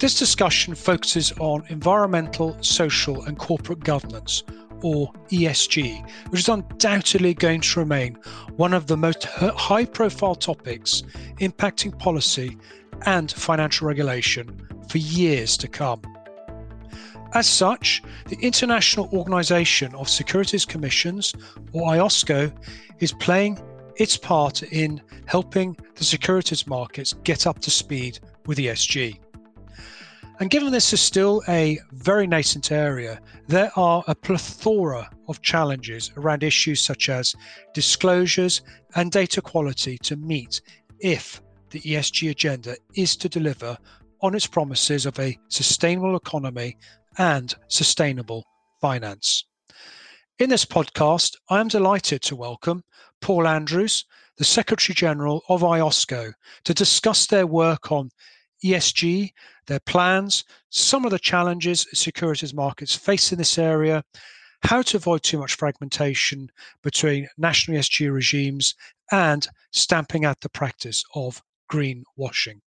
This 0.00 0.18
discussion 0.18 0.74
focuses 0.74 1.32
on 1.38 1.64
environmental, 1.68 2.60
social, 2.60 3.22
and 3.22 3.38
corporate 3.38 3.84
governance, 3.84 4.42
or 4.82 5.12
ESG, 5.30 6.08
which 6.30 6.40
is 6.40 6.48
undoubtedly 6.48 7.34
going 7.34 7.60
to 7.60 7.80
remain 7.80 8.14
one 8.56 8.72
of 8.72 8.86
the 8.86 8.96
most 8.96 9.24
high 9.24 9.84
profile 9.84 10.34
topics 10.34 11.02
impacting 11.40 11.98
policy 11.98 12.56
and 13.06 13.30
financial 13.32 13.86
regulation 13.86 14.60
for 14.88 14.98
years 14.98 15.56
to 15.56 15.68
come. 15.68 16.02
As 17.34 17.46
such, 17.46 18.02
the 18.26 18.38
International 18.40 19.08
Organization 19.12 19.94
of 19.94 20.08
Securities 20.08 20.64
Commissions, 20.64 21.34
or 21.72 21.90
IOSCO, 21.92 22.50
is 23.00 23.12
playing 23.12 23.60
its 23.96 24.16
part 24.16 24.62
in 24.62 25.00
helping 25.26 25.76
the 25.96 26.04
securities 26.04 26.66
markets 26.66 27.12
get 27.24 27.46
up 27.46 27.58
to 27.60 27.70
speed 27.70 28.18
with 28.46 28.58
ESG. 28.58 29.18
And 30.40 30.50
given 30.50 30.70
this 30.70 30.92
is 30.92 31.00
still 31.00 31.42
a 31.48 31.78
very 31.92 32.26
nascent 32.26 32.70
area, 32.70 33.20
there 33.48 33.72
are 33.76 34.04
a 34.06 34.14
plethora 34.14 35.10
of 35.26 35.42
challenges 35.42 36.12
around 36.16 36.42
issues 36.42 36.80
such 36.80 37.08
as 37.08 37.34
disclosures 37.74 38.62
and 38.94 39.10
data 39.10 39.42
quality 39.42 39.98
to 39.98 40.16
meet 40.16 40.60
if 41.00 41.42
the 41.70 41.80
ESG 41.80 42.30
agenda 42.30 42.76
is 42.94 43.16
to 43.16 43.28
deliver 43.28 43.76
on 44.20 44.34
its 44.34 44.46
promises 44.46 45.06
of 45.06 45.18
a 45.18 45.38
sustainable 45.48 46.16
economy 46.16 46.76
and 47.18 47.54
sustainable 47.68 48.44
finance. 48.80 49.44
In 50.38 50.50
this 50.50 50.64
podcast, 50.64 51.36
I 51.50 51.60
am 51.60 51.68
delighted 51.68 52.22
to 52.22 52.36
welcome 52.36 52.84
Paul 53.20 53.48
Andrews, 53.48 54.04
the 54.36 54.44
Secretary 54.44 54.94
General 54.94 55.42
of 55.48 55.62
IOSCO, 55.62 56.32
to 56.62 56.74
discuss 56.74 57.26
their 57.26 57.46
work 57.46 57.90
on 57.90 58.10
ESG, 58.64 59.32
their 59.66 59.80
plans, 59.80 60.44
some 60.70 61.04
of 61.04 61.10
the 61.10 61.18
challenges 61.18 61.86
securities 61.92 62.54
markets 62.54 62.94
face 62.94 63.32
in 63.32 63.38
this 63.38 63.58
area, 63.58 64.02
how 64.62 64.82
to 64.82 64.96
avoid 64.96 65.22
too 65.22 65.38
much 65.38 65.54
fragmentation 65.54 66.50
between 66.82 67.28
national 67.38 67.78
ESG 67.78 68.12
regimes, 68.12 68.74
and 69.10 69.46
stamping 69.72 70.24
out 70.24 70.40
the 70.40 70.48
practice 70.48 71.04
of 71.14 71.42
greenwashing. 71.70 72.60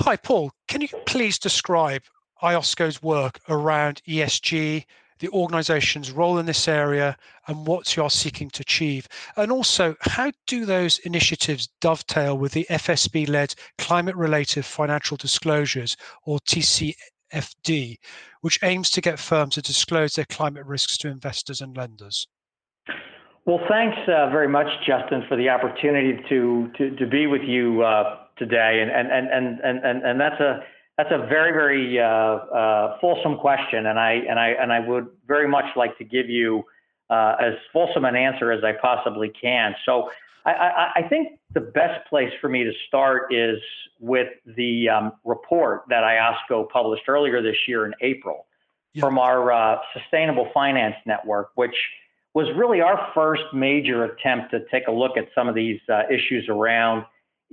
Hi, 0.00 0.16
Paul. 0.16 0.52
Can 0.68 0.80
you 0.80 0.88
please 1.06 1.38
describe 1.38 2.02
IOSCO's 2.42 3.02
work 3.02 3.40
around 3.48 4.00
ESG, 4.08 4.84
the 5.18 5.28
organization's 5.30 6.10
role 6.10 6.38
in 6.38 6.46
this 6.46 6.68
area 6.68 7.16
and 7.46 7.66
what 7.66 7.96
you 7.96 8.02
are 8.02 8.10
seeking 8.10 8.50
to 8.50 8.62
achieve? 8.62 9.08
And 9.36 9.50
also, 9.50 9.96
how 10.00 10.32
do 10.46 10.64
those 10.64 10.98
initiatives 11.00 11.68
dovetail 11.80 12.38
with 12.38 12.52
the 12.52 12.66
FSB 12.70 13.28
led 13.28 13.54
climate 13.78 14.16
related 14.16 14.64
financial 14.64 15.16
disclosures, 15.16 15.96
or 16.24 16.38
TCFD, 16.40 17.96
which 18.40 18.58
aims 18.62 18.90
to 18.90 19.00
get 19.00 19.18
firms 19.18 19.54
to 19.54 19.62
disclose 19.62 20.14
their 20.14 20.26
climate 20.26 20.66
risks 20.66 20.96
to 20.98 21.08
investors 21.08 21.60
and 21.60 21.76
lenders? 21.76 22.26
Well, 23.48 23.60
thanks 23.66 23.96
uh, 24.06 24.28
very 24.28 24.46
much, 24.46 24.66
Justin, 24.86 25.24
for 25.26 25.36
the 25.36 25.48
opportunity 25.48 26.22
to 26.28 26.70
to, 26.76 26.96
to 26.96 27.06
be 27.06 27.26
with 27.26 27.40
you 27.42 27.82
uh, 27.82 28.18
today, 28.36 28.80
and 28.82 28.90
and, 28.90 29.08
and 29.10 29.60
and 29.60 29.84
and 29.84 30.02
and 30.04 30.20
that's 30.20 30.38
a 30.38 30.60
that's 30.98 31.12
a 31.12 31.18
very, 31.18 31.52
very 31.52 32.00
uh, 32.00 32.04
uh, 32.04 32.98
fulsome 33.00 33.38
question, 33.38 33.86
and 33.86 34.00
I 34.00 34.14
and 34.28 34.38
I 34.38 34.48
and 34.48 34.72
I 34.72 34.80
would 34.80 35.06
very 35.28 35.48
much 35.48 35.64
like 35.76 35.96
to 35.98 36.04
give 36.04 36.28
you 36.28 36.64
uh, 37.08 37.36
as 37.40 37.54
fulsome 37.72 38.04
an 38.04 38.16
answer 38.16 38.50
as 38.50 38.64
I 38.64 38.72
possibly 38.72 39.30
can. 39.40 39.76
So, 39.86 40.10
I, 40.44 40.50
I, 40.50 40.92
I, 40.96 41.08
think 41.08 41.38
the 41.54 41.60
best 41.60 42.06
place 42.08 42.30
for 42.40 42.48
me 42.48 42.64
to 42.64 42.72
start 42.88 43.32
is 43.32 43.58
with 44.00 44.28
the 44.44 44.88
um, 44.88 45.12
report 45.24 45.84
that 45.88 46.02
IOSCO 46.02 46.68
published 46.68 47.04
earlier 47.08 47.40
this 47.40 47.56
year 47.68 47.86
in 47.86 47.94
April 48.02 48.46
yeah. 48.92 49.00
from 49.00 49.18
our 49.18 49.52
uh, 49.52 49.78
Sustainable 49.94 50.50
Finance 50.52 50.96
Network, 51.06 51.50
which 51.54 51.76
was 52.34 52.46
really 52.56 52.80
our 52.80 53.10
first 53.14 53.44
major 53.54 54.04
attempt 54.04 54.50
to 54.50 54.64
take 54.70 54.88
a 54.88 54.92
look 54.92 55.16
at 55.16 55.28
some 55.32 55.48
of 55.48 55.54
these 55.54 55.80
uh, 55.88 56.02
issues 56.10 56.48
around 56.48 57.04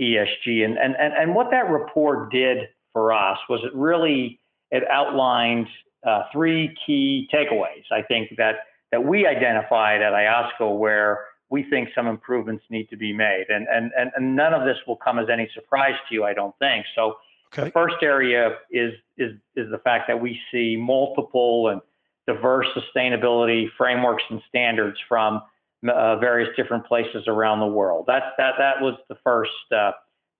ESG, 0.01 0.65
and 0.65 0.79
and 0.79 0.95
and, 0.95 1.13
and 1.13 1.35
what 1.35 1.51
that 1.51 1.69
report 1.69 2.31
did 2.31 2.69
for 2.95 3.11
us 3.11 3.37
was 3.49 3.59
it 3.65 3.75
really 3.75 4.39
it 4.71 4.83
outlined 4.89 5.67
uh, 6.07 6.23
three 6.31 6.73
key 6.85 7.27
takeaways. 7.33 7.83
I 7.91 8.01
think 8.03 8.29
that 8.37 8.55
that 8.93 9.03
we 9.03 9.27
identified 9.27 10.01
at 10.01 10.13
IOSCO 10.13 10.79
where 10.79 11.25
we 11.49 11.63
think 11.69 11.89
some 11.93 12.07
improvements 12.07 12.63
need 12.69 12.89
to 12.89 12.95
be 12.95 13.11
made, 13.11 13.47
and 13.49 13.67
and 13.67 13.91
and, 13.99 14.11
and 14.15 14.35
none 14.35 14.53
of 14.53 14.63
this 14.63 14.77
will 14.87 14.95
come 14.95 15.19
as 15.19 15.27
any 15.29 15.49
surprise 15.53 15.95
to 16.07 16.15
you, 16.15 16.23
I 16.23 16.33
don't 16.33 16.57
think. 16.57 16.85
So. 16.95 17.17
Okay. 17.53 17.65
The 17.65 17.71
first 17.71 17.97
area 18.01 18.57
is 18.71 18.93
is 19.17 19.33
is 19.55 19.69
the 19.71 19.77
fact 19.77 20.05
that 20.07 20.19
we 20.19 20.37
see 20.51 20.75
multiple 20.77 21.69
and 21.69 21.79
diverse 22.27 22.67
sustainability 22.75 23.67
frameworks 23.77 24.23
and 24.29 24.41
standards 24.49 24.97
from 25.07 25.41
uh, 25.87 26.17
various 26.17 26.49
different 26.57 26.85
places 26.85 27.23
around 27.27 27.59
the 27.59 27.67
world. 27.67 28.05
That 28.07 28.33
that 28.37 28.55
that 28.57 28.81
was 28.81 28.95
the 29.07 29.15
first 29.23 29.51
uh, 29.71 29.91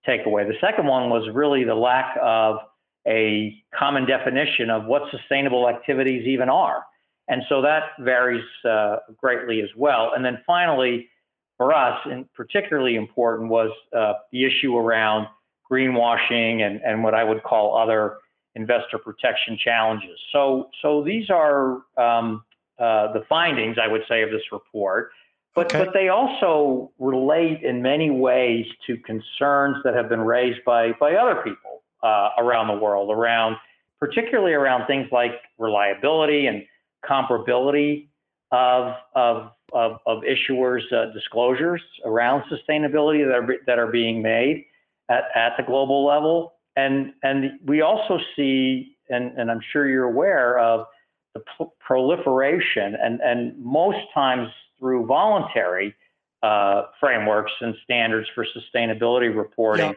takeaway. 0.06 0.46
The 0.46 0.56
second 0.60 0.86
one 0.86 1.10
was 1.10 1.28
really 1.32 1.64
the 1.64 1.74
lack 1.74 2.16
of 2.22 2.58
a 3.06 3.62
common 3.78 4.06
definition 4.06 4.70
of 4.70 4.84
what 4.84 5.02
sustainable 5.10 5.68
activities 5.68 6.26
even 6.26 6.48
are. 6.48 6.84
And 7.28 7.42
so 7.48 7.62
that 7.62 7.90
varies 8.00 8.44
uh, 8.68 8.96
greatly 9.16 9.60
as 9.60 9.68
well. 9.76 10.12
And 10.14 10.24
then 10.24 10.38
finally, 10.46 11.08
for 11.56 11.74
us, 11.74 11.98
and 12.04 12.32
particularly 12.34 12.96
important, 12.96 13.50
was 13.50 13.70
uh, 13.96 14.14
the 14.32 14.44
issue 14.44 14.76
around 14.76 15.26
greenwashing 15.70 16.62
and, 16.62 16.80
and 16.82 17.02
what 17.02 17.14
I 17.14 17.24
would 17.24 17.42
call 17.42 17.76
other 17.76 18.18
investor 18.54 18.98
protection 18.98 19.58
challenges. 19.62 20.18
So, 20.32 20.68
so 20.82 21.02
these 21.02 21.30
are 21.30 21.78
um, 21.96 22.44
uh, 22.78 23.12
the 23.12 23.24
findings, 23.28 23.76
I 23.82 23.88
would 23.88 24.02
say, 24.08 24.22
of 24.22 24.30
this 24.30 24.42
report. 24.52 25.10
But, 25.56 25.74
okay. 25.74 25.86
but 25.86 25.94
they 25.94 26.10
also 26.10 26.92
relate 26.98 27.62
in 27.62 27.80
many 27.80 28.10
ways 28.10 28.66
to 28.86 28.98
concerns 28.98 29.78
that 29.84 29.94
have 29.94 30.10
been 30.10 30.20
raised 30.20 30.62
by, 30.66 30.92
by 31.00 31.14
other 31.14 31.36
people 31.36 31.82
uh, 32.02 32.28
around 32.38 32.68
the 32.68 32.76
world, 32.76 33.10
around 33.10 33.56
particularly 33.98 34.52
around 34.52 34.86
things 34.86 35.08
like 35.10 35.32
reliability 35.58 36.46
and 36.46 36.62
comparability 37.02 38.08
of, 38.52 38.92
of, 39.14 39.50
of, 39.72 39.98
of 40.06 40.22
issuers' 40.24 40.92
uh, 40.92 41.10
disclosures 41.14 41.80
around 42.04 42.42
sustainability 42.52 43.24
that 43.26 43.34
are, 43.34 43.56
that 43.66 43.78
are 43.78 43.90
being 43.90 44.20
made 44.20 44.66
at, 45.08 45.24
at 45.34 45.52
the 45.56 45.62
global 45.62 46.04
level. 46.04 46.52
And, 46.76 47.14
and 47.22 47.52
we 47.64 47.80
also 47.80 48.18
see, 48.36 48.98
and, 49.08 49.38
and 49.38 49.50
I'm 49.50 49.60
sure 49.72 49.88
you're 49.88 50.04
aware 50.04 50.58
of, 50.58 50.86
the 51.34 51.66
proliferation 51.80 52.94
and, 53.02 53.20
and 53.20 53.58
most 53.58 53.98
times 54.14 54.48
through 54.78 55.06
voluntary 55.06 55.94
uh, 56.42 56.82
frameworks 57.00 57.52
and 57.60 57.74
standards 57.84 58.28
for 58.34 58.44
sustainability 58.44 59.34
reporting. 59.34 59.90
Yeah. 59.90 59.94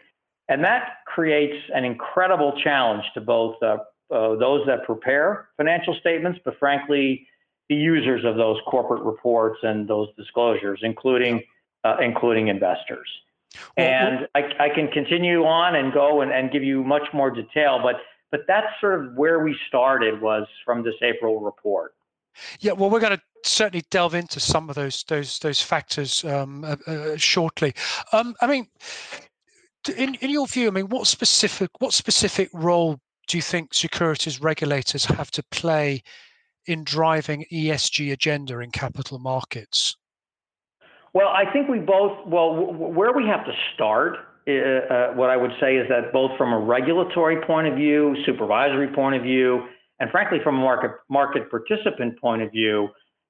And 0.47 0.63
that 0.63 0.97
creates 1.05 1.57
an 1.73 1.85
incredible 1.85 2.59
challenge 2.63 3.03
to 3.13 3.21
both 3.21 3.61
uh, 3.61 3.77
uh, 4.11 4.35
those 4.35 4.65
that 4.65 4.83
prepare 4.85 5.49
financial 5.57 5.95
statements, 5.99 6.39
but 6.43 6.57
frankly, 6.57 7.27
the 7.69 7.75
users 7.75 8.25
of 8.25 8.35
those 8.35 8.57
corporate 8.65 9.03
reports 9.03 9.59
and 9.61 9.87
those 9.87 10.07
disclosures, 10.17 10.79
including 10.81 11.43
uh, 11.83 11.97
including 12.01 12.47
investors. 12.47 13.07
Well, 13.77 13.87
and 13.87 14.27
I, 14.35 14.65
I, 14.65 14.69
can 14.69 14.89
continue 14.89 15.43
on 15.43 15.75
and 15.75 15.93
go 15.93 16.21
and, 16.21 16.31
and 16.31 16.51
give 16.51 16.63
you 16.63 16.83
much 16.83 17.07
more 17.13 17.31
detail, 17.31 17.79
but 17.81 17.95
but 18.31 18.41
that's 18.47 18.67
sort 18.81 19.03
of 19.03 19.13
where 19.15 19.43
we 19.43 19.55
started 19.67 20.21
was 20.21 20.47
from 20.65 20.83
this 20.83 20.95
April 21.01 21.39
report. 21.39 21.93
Yeah, 22.59 22.73
well, 22.73 22.89
we're 22.89 22.99
going 22.99 23.17
to 23.17 23.21
certainly 23.43 23.83
delve 23.89 24.15
into 24.15 24.39
some 24.39 24.69
of 24.69 24.75
those 24.75 25.03
those 25.07 25.39
those 25.39 25.61
factors 25.61 26.23
um, 26.25 26.63
uh, 26.63 26.75
uh, 26.87 27.17
shortly. 27.17 27.73
Um, 28.13 28.35
I 28.41 28.47
mean, 28.47 28.67
in 29.95 30.15
in 30.15 30.29
your 30.29 30.47
view, 30.47 30.67
I 30.67 30.71
mean, 30.71 30.89
what 30.89 31.07
specific 31.07 31.69
what 31.79 31.93
specific 31.93 32.49
role 32.53 32.99
do 33.27 33.37
you 33.37 33.41
think 33.41 33.73
securities 33.73 34.41
regulators 34.41 35.05
have 35.05 35.31
to 35.31 35.43
play 35.51 36.03
in 36.65 36.83
driving 36.83 37.45
ESG 37.51 38.11
agenda 38.11 38.59
in 38.59 38.71
capital 38.71 39.19
markets? 39.19 39.95
Well, 41.13 41.29
I 41.29 41.51
think 41.51 41.67
we 41.67 41.79
both. 41.79 42.27
Well, 42.27 42.73
where 42.73 43.13
we 43.13 43.25
have 43.27 43.45
to 43.45 43.53
start 43.73 44.17
uh, 44.47 44.51
uh, 44.51 45.13
what 45.13 45.29
I 45.29 45.37
would 45.37 45.51
say 45.59 45.75
is 45.75 45.87
that 45.89 46.11
both 46.11 46.31
from 46.37 46.53
a 46.53 46.59
regulatory 46.59 47.41
point 47.45 47.67
of 47.67 47.75
view, 47.75 48.15
supervisory 48.25 48.87
point 48.87 49.15
of 49.15 49.21
view, 49.21 49.67
and 49.99 50.09
frankly 50.11 50.39
from 50.43 50.55
a 50.55 50.59
market 50.59 50.91
market 51.09 51.49
participant 51.49 52.19
point 52.19 52.41
of 52.41 52.51
view, 52.51 52.89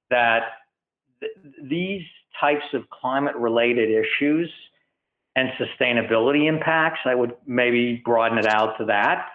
that 0.10 0.42
th- 1.20 1.32
these 1.64 2.04
types 2.40 2.66
of 2.74 2.90
climate 2.90 3.36
related 3.36 3.90
issues 3.90 4.50
and 5.36 5.50
sustainability 5.60 6.48
impacts, 6.48 7.00
I 7.06 7.16
would 7.16 7.34
maybe 7.46 8.02
broaden 8.04 8.38
it 8.38 8.48
out 8.48 8.78
to 8.80 8.86
that, 8.86 9.28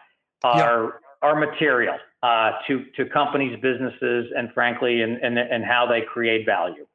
are, 0.42 0.84
yeah. 0.84 0.90
are 1.22 1.38
material 1.38 1.96
uh, 2.22 2.52
to, 2.66 2.84
to 2.96 3.06
companies, 3.06 3.58
businesses, 3.62 4.26
and 4.36 4.52
frankly, 4.52 5.02
and, 5.02 5.16
and, 5.22 5.38
and 5.38 5.64
how 5.64 5.86
they 5.86 6.02
create 6.02 6.44
value. 6.46 6.86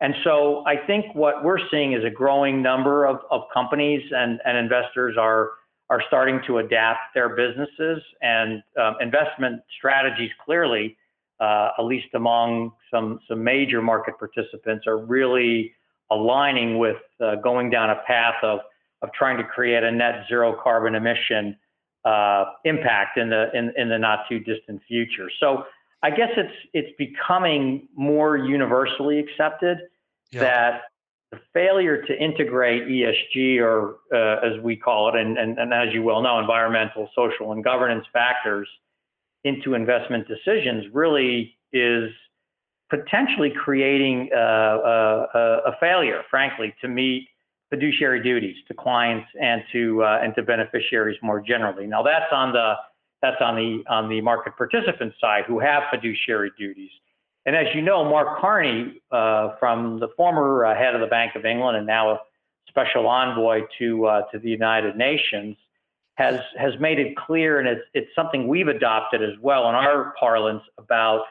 And 0.00 0.14
so 0.24 0.64
I 0.66 0.76
think 0.76 1.14
what 1.14 1.44
we're 1.44 1.60
seeing 1.70 1.92
is 1.92 2.04
a 2.04 2.10
growing 2.10 2.60
number 2.60 3.06
of, 3.06 3.20
of 3.30 3.42
companies 3.54 4.02
and, 4.10 4.40
and 4.44 4.58
investors 4.58 5.16
are, 5.18 5.50
are 5.90 6.02
starting 6.06 6.40
to 6.46 6.58
adapt 6.58 7.00
their 7.14 7.30
businesses 7.30 8.02
and 8.22 8.62
um, 8.80 8.96
investment 9.00 9.60
strategies 9.76 10.30
clearly, 10.44 10.96
uh, 11.40 11.70
at 11.78 11.84
least 11.84 12.06
among 12.14 12.72
some, 12.90 13.20
some 13.28 13.42
major 13.42 13.82
market 13.82 14.18
participants, 14.18 14.86
are 14.86 14.98
really 14.98 15.72
aligning 16.10 16.78
with 16.78 16.96
uh, 17.20 17.34
going 17.36 17.68
down 17.70 17.90
a 17.90 18.00
path 18.06 18.36
of, 18.42 18.60
of 19.02 19.12
trying 19.12 19.36
to 19.36 19.44
create 19.44 19.82
a 19.82 19.90
net 19.90 20.24
zero 20.28 20.56
carbon 20.62 20.94
emission 20.94 21.56
uh, 22.04 22.44
impact 22.64 23.16
in 23.16 23.30
the 23.30 23.46
in, 23.54 23.72
in 23.76 23.88
the 23.88 23.98
not 23.98 24.20
too 24.28 24.40
distant 24.40 24.80
future. 24.88 25.30
So 25.38 25.64
I 26.02 26.10
guess 26.10 26.30
it's 26.36 26.54
it's 26.72 26.96
becoming 26.98 27.88
more 27.94 28.36
universally 28.36 29.18
accepted 29.18 29.78
yeah. 30.32 30.40
that 30.40 30.80
the 31.32 31.40
failure 31.54 32.02
to 32.02 32.16
integrate 32.16 32.82
ESG 32.86 33.58
or 33.60 33.96
uh, 34.14 34.46
as 34.46 34.62
we 34.62 34.76
call 34.76 35.08
it, 35.08 35.18
and, 35.18 35.38
and, 35.38 35.58
and 35.58 35.72
as 35.72 35.92
you 35.92 36.02
well 36.02 36.22
know, 36.22 36.38
environmental, 36.38 37.08
social, 37.16 37.52
and 37.52 37.64
governance 37.64 38.04
factors 38.12 38.68
into 39.42 39.74
investment 39.74 40.28
decisions 40.28 40.84
really 40.92 41.56
is 41.72 42.10
potentially 42.90 43.50
creating 43.50 44.28
a, 44.34 44.38
a, 44.38 45.62
a, 45.66 45.76
failure, 45.80 46.22
frankly, 46.30 46.74
to 46.82 46.88
meet 46.88 47.26
fiduciary 47.70 48.22
duties 48.22 48.56
to 48.68 48.74
clients 48.74 49.26
and 49.40 49.62
to 49.72 50.02
uh, 50.04 50.20
and 50.22 50.34
to 50.34 50.42
beneficiaries 50.42 51.16
more 51.22 51.40
generally. 51.40 51.86
Now 51.86 52.02
that's 52.02 52.30
on 52.30 52.52
the 52.52 52.74
that's 53.22 53.40
on 53.40 53.56
the 53.56 53.82
on 53.90 54.10
the 54.10 54.20
market 54.20 54.54
participant 54.58 55.14
side 55.18 55.44
who 55.46 55.58
have 55.58 55.84
fiduciary 55.90 56.52
duties. 56.58 56.90
And 57.44 57.56
as 57.56 57.66
you 57.74 57.82
know, 57.82 58.04
Mark 58.04 58.40
Carney, 58.40 59.02
uh, 59.10 59.56
from 59.58 59.98
the 59.98 60.08
former 60.16 60.64
uh, 60.64 60.76
head 60.76 60.94
of 60.94 61.00
the 61.00 61.08
Bank 61.08 61.34
of 61.34 61.44
England 61.44 61.76
and 61.76 61.86
now 61.86 62.12
a 62.12 62.20
special 62.68 63.08
envoy 63.08 63.62
to 63.78 64.06
uh, 64.06 64.22
to 64.30 64.38
the 64.38 64.48
United 64.48 64.96
Nations, 64.96 65.56
has 66.14 66.40
has 66.56 66.72
made 66.78 66.98
it 66.98 67.16
clear, 67.16 67.58
and 67.58 67.68
it's 67.68 67.82
it's 67.94 68.14
something 68.14 68.46
we've 68.46 68.68
adopted 68.68 69.22
as 69.22 69.38
well 69.40 69.68
in 69.68 69.74
our 69.74 70.14
parlance 70.18 70.62
about 70.78 71.24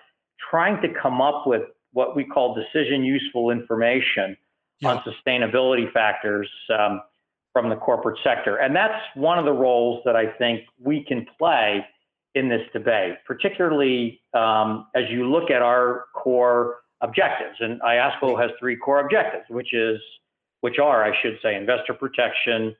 trying 0.50 0.82
to 0.82 0.90
come 1.02 1.22
up 1.22 1.48
with 1.48 1.64
what 1.94 2.16
we 2.16 2.24
call 2.26 2.56
decision 2.56 3.04
useful 3.04 3.52
information 3.52 4.36
yeah. 4.80 4.90
on 4.90 5.04
sustainability 5.04 5.92
factors 5.92 6.50
um, 6.78 7.02
from 7.54 7.70
the 7.70 7.76
corporate 7.76 8.18
sector. 8.24 8.58
And 8.58 8.76
that's 8.76 9.02
one 9.16 9.38
of 9.38 9.46
the 9.46 9.54
roles 9.54 10.02
that 10.06 10.16
I 10.16 10.28
think 10.28 10.62
we 10.80 11.04
can 11.04 11.26
play 11.38 11.86
in 12.36 12.48
this 12.48 12.62
debate, 12.74 13.16
particularly 13.26 14.22
um, 14.34 14.88
as 14.96 15.04
you 15.10 15.30
look 15.30 15.52
at 15.52 15.62
our 15.62 16.06
core 16.16 16.78
objectives. 17.02 17.58
And 17.60 17.82
IOSCO 17.82 18.40
has 18.42 18.52
three 18.60 18.76
core 18.78 19.00
objectives, 19.00 19.46
which 19.50 19.74
is 19.74 20.00
which 20.62 20.78
are, 20.78 21.04
I 21.04 21.12
should 21.22 21.40
say, 21.42 21.56
investor 21.56 21.94
protection, 21.94 22.76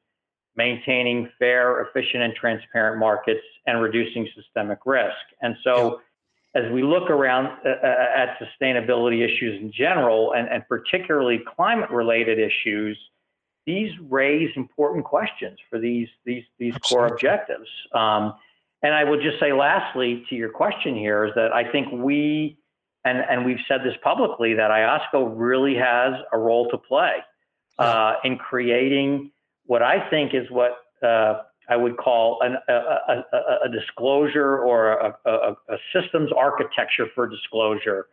maintaining 0.56 1.30
fair, 1.40 1.82
efficient, 1.82 2.24
and 2.24 2.34
transparent 2.36 3.00
markets, 3.00 3.42
and 3.66 3.82
reducing 3.82 4.28
systemic 4.36 4.80
risk. 4.86 5.16
And 5.42 5.56
so 5.64 6.00
as 6.54 6.72
we 6.72 6.84
look 6.84 7.10
around 7.10 7.48
uh, 7.66 7.70
uh, 7.70 8.06
at 8.16 8.38
sustainability 8.40 9.24
issues 9.24 9.62
in 9.62 9.72
general, 9.72 10.34
and, 10.34 10.48
and 10.50 10.68
particularly 10.68 11.42
climate 11.56 11.90
related 11.90 12.38
issues, 12.40 12.98
these 13.66 13.92
raise 14.10 14.50
important 14.56 15.06
questions 15.06 15.58
for 15.70 15.80
these, 15.80 16.08
these, 16.26 16.44
these 16.60 16.76
core 16.78 17.08
objectives. 17.08 17.68
Um, 17.94 18.34
and 18.84 18.94
I 18.94 19.04
would 19.04 19.22
just 19.22 19.40
say, 19.40 19.54
lastly, 19.54 20.26
to 20.30 20.36
your 20.36 20.50
question 20.50 20.96
here, 20.96 21.26
is 21.26 21.32
that 21.36 21.52
I 21.54 21.72
think 21.72 21.92
we, 21.92 22.58
and, 23.06 23.20
and 23.30 23.46
we've 23.46 23.60
said 23.68 23.82
this 23.84 23.96
publicly, 24.04 24.56
that 24.56 24.72
IOSCO 24.72 25.34
really 25.36 25.76
has 25.76 26.14
a 26.32 26.38
role 26.38 26.70
to 26.70 26.78
play 26.78 27.18
uh, 27.78 28.16
in 28.24 28.38
creating 28.38 29.32
what 29.66 29.82
I 29.84 30.10
think 30.10 30.34
is 30.34 30.50
what 30.50 30.72
uh, 31.04 31.42
I 31.70 31.76
would 31.76 31.98
call 31.98 32.40
an, 32.42 32.58
a, 32.68 32.74
a, 32.74 33.24
a, 33.66 33.70
disclosure 33.72 34.60
or 34.60 34.94
a, 34.94 35.16
a, 35.26 35.78
systems 35.94 36.30
architecture 36.36 37.08
for 37.16 37.28
disclosure 37.28 38.08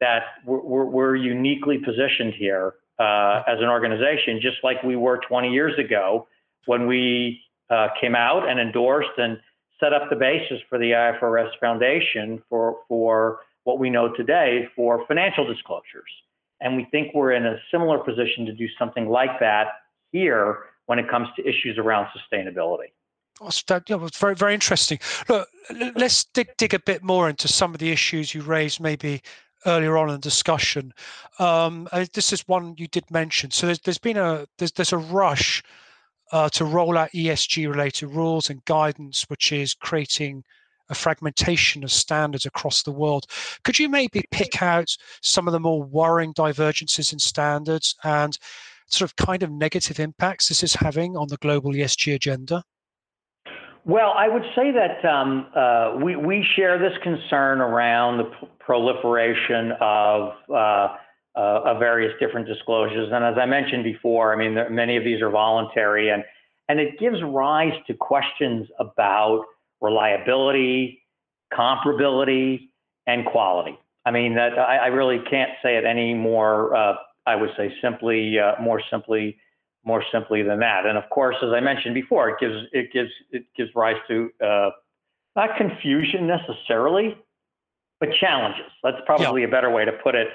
that 0.00 0.22
we're, 0.44 0.84
we're 0.84 1.16
uniquely 1.16 1.78
positioned 1.78 2.34
here 2.34 2.74
uh, 2.98 3.42
as 3.46 3.58
an 3.60 3.68
organization, 3.68 4.40
just 4.40 4.56
like 4.62 4.82
we 4.82 4.96
were 4.96 5.20
20 5.28 5.50
years 5.50 5.78
ago 5.78 6.26
when 6.66 6.86
we 6.86 7.40
uh, 7.70 7.88
came 8.00 8.14
out 8.14 8.48
and 8.48 8.58
endorsed 8.58 9.18
and 9.18 9.38
set 9.80 9.92
up 9.92 10.08
the 10.10 10.16
basis 10.16 10.58
for 10.68 10.78
the 10.78 10.92
IFRS 10.92 11.50
Foundation 11.60 12.42
for, 12.48 12.78
for 12.88 13.40
what 13.64 13.78
we 13.78 13.90
know 13.90 14.12
today 14.14 14.68
for 14.74 15.06
financial 15.06 15.46
disclosures. 15.46 16.10
And 16.60 16.76
we 16.76 16.86
think 16.90 17.14
we're 17.14 17.32
in 17.32 17.44
a 17.44 17.56
similar 17.70 17.98
position 17.98 18.46
to 18.46 18.52
do 18.52 18.66
something 18.78 19.08
like 19.08 19.38
that 19.40 19.66
here 20.12 20.58
when 20.86 20.98
it 20.98 21.08
comes 21.10 21.28
to 21.36 21.46
issues 21.46 21.76
around 21.78 22.06
sustainability. 22.06 22.92
Oh, 23.40 23.50
that, 23.68 23.90
yeah, 23.90 24.02
it's 24.02 24.18
very, 24.18 24.34
very 24.34 24.54
interesting. 24.54 24.98
Look, 25.28 25.48
let's 25.94 26.24
dig, 26.24 26.56
dig 26.56 26.72
a 26.72 26.78
bit 26.78 27.02
more 27.02 27.28
into 27.28 27.48
some 27.48 27.74
of 27.74 27.80
the 27.80 27.90
issues 27.90 28.34
you 28.34 28.40
raised 28.40 28.80
maybe 28.80 29.20
earlier 29.66 29.98
on 29.98 30.08
in 30.08 30.14
the 30.14 30.20
discussion. 30.20 30.94
Um, 31.38 31.88
uh, 31.92 32.06
this 32.14 32.32
is 32.32 32.48
one 32.48 32.76
you 32.78 32.86
did 32.86 33.10
mention. 33.10 33.50
So 33.50 33.66
there's, 33.66 33.80
there's 33.80 33.98
been 33.98 34.16
a 34.16 34.46
there's, 34.56 34.72
there's 34.72 34.92
a 34.92 34.98
rush 34.98 35.62
uh, 36.32 36.48
to 36.50 36.64
roll 36.64 36.98
out 36.98 37.10
ESG 37.12 37.68
related 37.68 38.08
rules 38.08 38.50
and 38.50 38.64
guidance, 38.64 39.24
which 39.28 39.52
is 39.52 39.74
creating 39.74 40.44
a 40.88 40.94
fragmentation 40.94 41.82
of 41.82 41.90
standards 41.90 42.46
across 42.46 42.82
the 42.82 42.92
world. 42.92 43.26
Could 43.64 43.78
you 43.78 43.88
maybe 43.88 44.24
pick 44.30 44.62
out 44.62 44.96
some 45.20 45.48
of 45.48 45.52
the 45.52 45.60
more 45.60 45.82
worrying 45.82 46.32
divergences 46.32 47.12
in 47.12 47.18
standards 47.18 47.96
and 48.04 48.38
sort 48.88 49.10
of 49.10 49.16
kind 49.16 49.42
of 49.42 49.50
negative 49.50 49.98
impacts 49.98 50.48
this 50.48 50.62
is 50.62 50.74
having 50.74 51.16
on 51.16 51.28
the 51.28 51.36
global 51.38 51.72
ESG 51.72 52.14
agenda? 52.14 52.62
Well, 53.84 54.14
I 54.16 54.28
would 54.28 54.42
say 54.56 54.72
that 54.72 55.04
um, 55.08 55.46
uh, 55.54 55.96
we, 56.02 56.16
we 56.16 56.44
share 56.56 56.76
this 56.78 56.96
concern 57.04 57.60
around 57.60 58.18
the 58.18 58.24
p- 58.24 58.48
proliferation 58.58 59.72
of, 59.80 60.32
uh, 60.52 60.96
uh, 61.36 61.60
of 61.64 61.78
various 61.78 62.12
different 62.18 62.46
disclosures. 62.46 63.10
And 63.12 63.24
as 63.24 63.36
I 63.38 63.46
mentioned 63.46 63.84
before, 63.84 64.32
I 64.32 64.36
mean, 64.36 64.54
there, 64.54 64.70
many 64.70 64.96
of 64.96 65.04
these 65.04 65.20
are 65.20 65.30
voluntary, 65.30 66.10
and, 66.10 66.24
and 66.68 66.80
it 66.80 66.98
gives 66.98 67.22
rise 67.22 67.74
to 67.86 67.94
questions 67.94 68.66
about 68.78 69.44
reliability, 69.80 71.02
comparability, 71.52 72.68
and 73.06 73.26
quality. 73.26 73.78
I 74.04 74.10
mean, 74.10 74.34
that 74.34 74.58
I, 74.58 74.76
I 74.76 74.86
really 74.86 75.18
can't 75.28 75.50
say 75.62 75.76
it 75.76 75.84
any 75.84 76.14
more, 76.14 76.74
uh, 76.74 76.94
I 77.26 77.36
would 77.36 77.50
say 77.56 77.74
simply, 77.82 78.38
uh, 78.38 78.60
more 78.60 78.80
simply 78.90 79.36
more 79.84 80.02
simply 80.12 80.42
than 80.42 80.58
that. 80.58 80.84
And 80.84 80.98
of 80.98 81.08
course, 81.10 81.36
as 81.42 81.50
I 81.54 81.60
mentioned 81.60 81.94
before, 81.94 82.28
it 82.28 82.36
gives 82.40 82.66
it 82.72 82.92
gives 82.92 83.10
it 83.30 83.44
gives 83.56 83.70
rise 83.74 83.96
to 84.08 84.30
uh, 84.44 84.70
not 85.36 85.56
confusion 85.56 86.26
necessarily, 86.26 87.16
but 88.00 88.08
challenges. 88.20 88.66
That's 88.82 88.96
probably 89.06 89.42
yeah. 89.42 89.48
a 89.48 89.50
better 89.50 89.70
way 89.70 89.84
to 89.84 89.92
put 89.92 90.14
it 90.16 90.28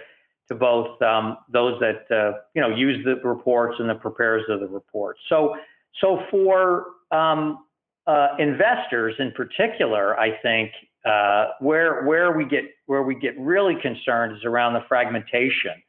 to 0.52 0.56
both 0.56 1.02
um, 1.02 1.38
those 1.48 1.80
that 1.80 2.12
uh, 2.12 2.38
you 2.54 2.62
know 2.62 2.68
use 2.68 3.04
the 3.06 3.16
reports 3.28 3.78
and 3.80 3.90
the 3.90 3.96
preparers 3.96 4.44
of 4.50 4.60
the 4.60 4.68
reports. 4.68 5.20
So 5.30 5.56
so 6.02 6.20
for 6.30 6.88
um, 7.12 7.60
uh, 8.06 8.36
investors 8.38 9.16
in 9.18 9.32
particular, 9.32 10.20
I 10.20 10.38
think 10.42 10.72
uh, 11.06 11.52
where 11.62 12.04
where 12.04 12.34
we 12.34 12.44
get 12.44 12.66
where 12.86 13.04
we 13.04 13.16
get 13.16 13.40
really 13.40 13.76
concerned 13.82 14.36
is 14.36 14.44
around 14.44 14.74
the 14.74 14.84
fragmentation 14.90 15.82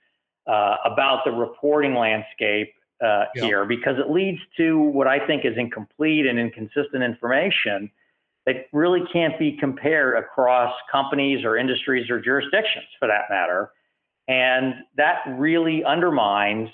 uh, 0.46 0.76
about 0.84 1.24
the 1.24 1.32
reporting 1.32 1.94
landscape 1.94 2.72
uh, 3.04 3.24
yep. 3.34 3.44
here 3.44 3.64
because 3.64 3.96
it 3.98 4.12
leads 4.12 4.38
to 4.58 4.78
what 4.78 5.08
I 5.08 5.26
think 5.26 5.44
is 5.44 5.54
incomplete 5.56 6.24
and 6.24 6.38
inconsistent 6.38 7.02
information 7.02 7.90
that 8.46 8.66
really 8.72 9.02
can't 9.12 9.36
be 9.40 9.56
compared 9.58 10.16
across 10.16 10.72
companies 10.90 11.44
or 11.44 11.56
industries 11.56 12.08
or 12.10 12.20
jurisdictions 12.20 12.86
for 13.00 13.08
that 13.08 13.22
matter. 13.28 13.72
And 14.28 14.74
that 14.96 15.20
really 15.28 15.84
undermines 15.84 16.68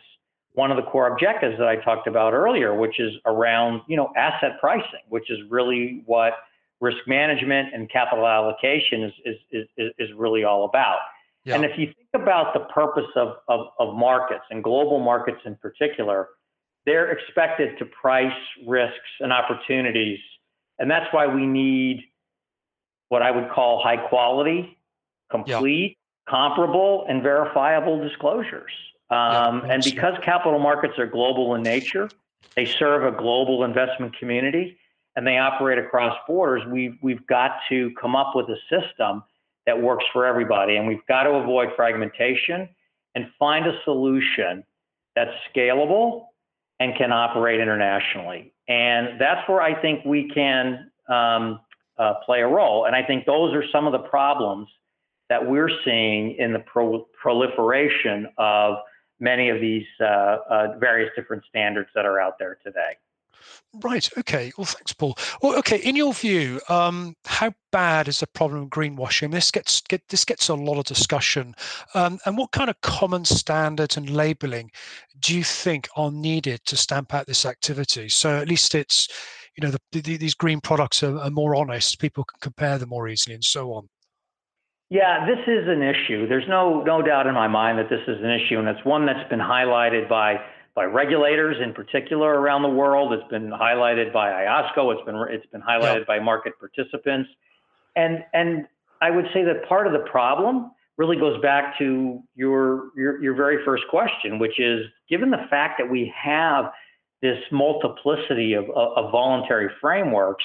one 0.52 0.70
of 0.70 0.76
the 0.76 0.82
core 0.82 1.06
objectives 1.06 1.56
that 1.58 1.68
I 1.68 1.76
talked 1.76 2.06
about 2.06 2.34
earlier, 2.34 2.74
which 2.74 2.98
is 2.98 3.12
around, 3.26 3.82
you 3.86 3.96
know, 3.96 4.12
asset 4.16 4.58
pricing, 4.60 5.06
which 5.08 5.30
is 5.30 5.38
really 5.48 6.02
what 6.06 6.32
risk 6.80 6.98
management 7.06 7.74
and 7.74 7.90
capital 7.90 8.26
allocation 8.26 9.04
is, 9.04 9.12
is, 9.24 9.66
is, 9.76 9.92
is 9.98 10.08
really 10.16 10.44
all 10.44 10.64
about. 10.64 10.98
Yeah. 11.44 11.54
And 11.54 11.64
if 11.64 11.78
you 11.78 11.86
think 11.86 12.08
about 12.14 12.54
the 12.54 12.60
purpose 12.72 13.08
of, 13.16 13.36
of, 13.48 13.68
of 13.78 13.94
markets 13.94 14.44
and 14.50 14.62
global 14.62 15.00
markets 15.00 15.38
in 15.44 15.56
particular, 15.56 16.28
they're 16.86 17.10
expected 17.10 17.78
to 17.78 17.84
price 17.84 18.32
risks 18.66 18.96
and 19.20 19.32
opportunities. 19.32 20.18
And 20.78 20.90
that's 20.90 21.06
why 21.12 21.26
we 21.26 21.46
need 21.46 22.04
what 23.08 23.22
I 23.22 23.30
would 23.30 23.50
call 23.50 23.82
high 23.82 23.96
quality, 24.08 24.78
complete, 25.30 25.97
comparable 26.28 27.06
and 27.08 27.22
verifiable 27.22 28.00
disclosures. 28.00 28.72
Um, 29.10 29.62
yeah, 29.64 29.74
and 29.74 29.82
because 29.84 30.14
capital 30.22 30.58
markets 30.58 30.98
are 30.98 31.06
global 31.06 31.54
in 31.54 31.62
nature, 31.62 32.08
they 32.56 32.66
serve 32.66 33.04
a 33.04 33.16
global 33.16 33.64
investment 33.64 34.16
community 34.18 34.78
and 35.16 35.26
they 35.26 35.38
operate 35.38 35.78
across 35.78 36.16
borders. 36.26 36.62
We've, 36.70 36.96
we've 37.02 37.26
got 37.26 37.52
to 37.70 37.90
come 38.00 38.14
up 38.14 38.32
with 38.34 38.46
a 38.48 38.56
system 38.68 39.22
that 39.66 39.80
works 39.80 40.04
for 40.12 40.24
everybody. 40.24 40.76
And 40.76 40.86
we've 40.86 41.04
got 41.08 41.24
to 41.24 41.30
avoid 41.30 41.70
fragmentation 41.76 42.68
and 43.14 43.26
find 43.38 43.66
a 43.66 43.72
solution 43.84 44.64
that's 45.16 45.30
scalable 45.54 46.26
and 46.80 46.96
can 46.96 47.12
operate 47.12 47.60
internationally. 47.60 48.52
And 48.68 49.20
that's 49.20 49.48
where 49.48 49.60
I 49.60 49.80
think 49.80 50.04
we 50.04 50.30
can 50.30 50.90
um, 51.08 51.60
uh, 51.98 52.14
play 52.24 52.40
a 52.40 52.46
role. 52.46 52.84
And 52.84 52.94
I 52.94 53.02
think 53.02 53.26
those 53.26 53.54
are 53.54 53.64
some 53.72 53.86
of 53.86 53.92
the 53.92 54.08
problems 54.08 54.68
that 55.28 55.46
we're 55.46 55.70
seeing 55.84 56.34
in 56.38 56.52
the 56.52 56.60
pro- 56.60 57.06
proliferation 57.20 58.28
of 58.38 58.76
many 59.20 59.48
of 59.48 59.60
these 59.60 59.86
uh, 60.00 60.04
uh, 60.04 60.78
various 60.78 61.10
different 61.16 61.42
standards 61.48 61.88
that 61.94 62.06
are 62.06 62.20
out 62.20 62.38
there 62.38 62.58
today. 62.64 62.96
Right. 63.82 64.08
Okay. 64.18 64.50
Well, 64.56 64.64
thanks, 64.64 64.92
Paul. 64.92 65.16
Well, 65.42 65.56
okay. 65.58 65.78
In 65.78 65.94
your 65.94 66.14
view, 66.14 66.60
um, 66.68 67.14
how 67.26 67.52
bad 67.70 68.08
is 68.08 68.20
the 68.20 68.26
problem 68.26 68.62
of 68.62 68.68
greenwashing? 68.70 69.30
This 69.30 69.50
gets 69.50 69.82
get, 69.82 70.02
this 70.08 70.24
gets 70.24 70.48
a 70.48 70.54
lot 70.54 70.78
of 70.78 70.84
discussion. 70.84 71.54
Um, 71.94 72.18
and 72.24 72.36
what 72.38 72.52
kind 72.52 72.70
of 72.70 72.80
common 72.80 73.24
standards 73.24 73.96
and 73.96 74.10
labeling 74.10 74.70
do 75.20 75.36
you 75.36 75.44
think 75.44 75.88
are 75.96 76.10
needed 76.10 76.64
to 76.64 76.76
stamp 76.76 77.14
out 77.14 77.26
this 77.26 77.44
activity? 77.44 78.08
So 78.08 78.38
at 78.38 78.48
least 78.48 78.74
it's, 78.74 79.08
you 79.56 79.66
know, 79.66 79.70
the, 79.70 80.00
the, 80.00 80.16
these 80.16 80.34
green 80.34 80.60
products 80.60 81.02
are, 81.02 81.18
are 81.18 81.30
more 81.30 81.54
honest. 81.54 82.00
People 82.00 82.24
can 82.24 82.38
compare 82.40 82.78
them 82.78 82.88
more 82.88 83.08
easily, 83.08 83.34
and 83.34 83.44
so 83.44 83.72
on. 83.72 83.88
Yeah, 84.90 85.26
this 85.26 85.40
is 85.46 85.68
an 85.68 85.82
issue. 85.82 86.26
There's 86.28 86.48
no 86.48 86.82
no 86.82 87.02
doubt 87.02 87.26
in 87.26 87.34
my 87.34 87.48
mind 87.48 87.78
that 87.78 87.90
this 87.90 88.00
is 88.08 88.22
an 88.22 88.30
issue, 88.30 88.58
and 88.58 88.66
it's 88.68 88.82
one 88.84 89.04
that's 89.04 89.28
been 89.28 89.38
highlighted 89.38 90.08
by 90.08 90.40
by 90.74 90.84
regulators 90.84 91.56
in 91.62 91.74
particular 91.74 92.40
around 92.40 92.62
the 92.62 92.70
world. 92.70 93.12
It's 93.12 93.28
been 93.28 93.50
highlighted 93.50 94.12
by 94.12 94.30
IOSCO. 94.30 94.94
It's 94.94 95.04
been 95.04 95.16
it's 95.28 95.46
been 95.46 95.60
highlighted 95.60 96.00
yeah. 96.00 96.16
by 96.16 96.20
market 96.20 96.54
participants, 96.58 97.28
and 97.96 98.24
and 98.32 98.66
I 99.02 99.10
would 99.10 99.26
say 99.34 99.44
that 99.44 99.68
part 99.68 99.86
of 99.86 99.92
the 99.92 100.08
problem 100.10 100.70
really 100.96 101.18
goes 101.18 101.40
back 101.42 101.78
to 101.78 102.22
your 102.34 102.90
your, 102.96 103.22
your 103.22 103.34
very 103.34 103.62
first 103.66 103.84
question, 103.90 104.38
which 104.38 104.58
is 104.58 104.86
given 105.10 105.30
the 105.30 105.46
fact 105.50 105.78
that 105.78 105.90
we 105.90 106.12
have 106.16 106.72
this 107.20 107.38
multiplicity 107.52 108.54
of, 108.54 108.64
of, 108.70 108.96
of 108.96 109.12
voluntary 109.12 109.68
frameworks 109.82 110.44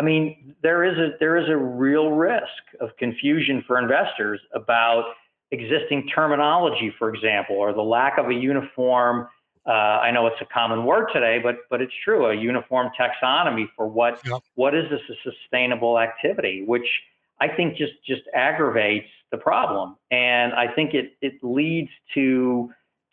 I 0.00 0.02
mean, 0.02 0.54
there 0.62 0.82
is 0.82 0.96
a 0.96 1.10
there 1.20 1.36
is 1.36 1.50
a 1.50 1.56
real 1.58 2.12
risk 2.12 2.62
of 2.80 2.88
confusion 2.96 3.62
for 3.66 3.78
investors 3.78 4.40
about 4.54 5.04
existing 5.50 6.08
terminology, 6.08 6.90
for 6.98 7.12
example, 7.12 7.56
or 7.56 7.74
the 7.74 7.82
lack 7.82 8.16
of 8.16 8.30
a 8.30 8.32
uniform. 8.32 9.28
Uh, 9.66 9.72
I 9.72 10.10
know 10.10 10.26
it's 10.26 10.40
a 10.40 10.46
common 10.46 10.86
word 10.86 11.08
today, 11.12 11.38
but 11.42 11.56
but 11.68 11.82
it's 11.82 11.92
true. 12.02 12.30
A 12.30 12.34
uniform 12.34 12.90
taxonomy 12.98 13.66
for 13.76 13.88
what 13.88 14.22
yep. 14.24 14.40
what 14.54 14.74
is 14.74 14.88
this 14.88 15.02
a 15.10 15.30
sustainable 15.30 15.98
activity, 15.98 16.64
which 16.66 16.88
I 17.38 17.48
think 17.48 17.76
just 17.76 17.92
just 18.06 18.22
aggravates 18.34 19.10
the 19.30 19.36
problem, 19.36 19.96
and 20.10 20.54
I 20.54 20.72
think 20.74 20.94
it 20.94 21.12
it 21.20 21.34
leads 21.42 21.90
to 22.14 22.70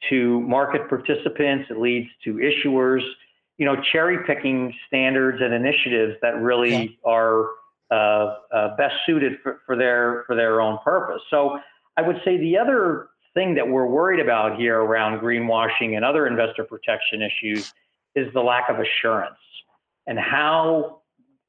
to 0.09 0.39
market 0.39 0.87
participants, 0.87 1.69
it 1.69 1.79
leads 1.79 2.07
to 2.23 2.35
issuers 2.35 3.03
you 3.57 3.65
know, 3.65 3.75
cherry 3.91 4.19
picking 4.25 4.73
standards 4.87 5.39
and 5.41 5.53
initiatives 5.53 6.15
that 6.21 6.39
really 6.41 6.71
yeah. 6.71 7.11
are 7.11 7.49
uh, 7.91 8.35
uh, 8.53 8.75
best 8.75 8.95
suited 9.05 9.33
for, 9.41 9.61
for 9.65 9.75
their 9.75 10.23
for 10.27 10.35
their 10.35 10.61
own 10.61 10.77
purpose. 10.83 11.21
So 11.29 11.59
I 11.95 12.01
would 12.01 12.17
say 12.23 12.37
the 12.37 12.57
other 12.57 13.09
thing 13.33 13.55
that 13.55 13.67
we're 13.67 13.87
worried 13.87 14.19
about 14.19 14.57
here 14.57 14.79
around 14.79 15.19
greenwashing 15.19 15.95
and 15.95 16.03
other 16.03 16.27
investor 16.27 16.63
protection 16.63 17.21
issues 17.21 17.73
is 18.15 18.31
the 18.33 18.41
lack 18.41 18.69
of 18.69 18.77
assurance 18.79 19.37
and 20.07 20.17
how 20.17 21.01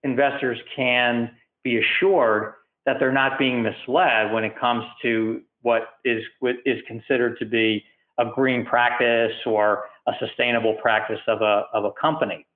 investors 0.03 0.59
can 0.77 1.31
be 1.65 1.79
assured 1.79 2.55
that 2.87 2.97
they're 2.99 3.13
not 3.13 3.39
being 3.39 3.63
misled 3.63 4.33
when 4.33 4.45
it 4.45 4.59
comes 4.59 4.85
to 5.03 5.43
what 5.63 5.83
is 6.05 6.23
is 6.65 6.79
considered 6.87 7.39
to 7.39 7.45
be 7.45 7.85
a 8.19 8.25
green 8.35 8.65
practice 8.65 9.33
or 9.47 9.85
a 10.09 10.13
sustainable 10.19 10.75
practice 10.81 11.21
of 11.29 11.43
a, 11.43 11.65
of 11.73 11.85
a 11.85 11.93
company. 12.01 12.47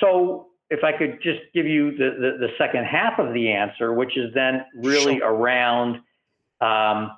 So 0.00 0.48
if 0.70 0.82
I 0.82 0.92
could 0.96 1.18
just 1.22 1.40
give 1.54 1.66
you 1.66 1.92
the, 1.92 2.10
the, 2.18 2.46
the 2.46 2.48
second 2.58 2.84
half 2.84 3.18
of 3.18 3.34
the 3.34 3.50
answer, 3.50 3.92
which 3.92 4.16
is 4.16 4.32
then 4.34 4.64
really 4.76 5.18
sure. 5.18 5.32
around 5.32 6.00
um, 6.60 7.12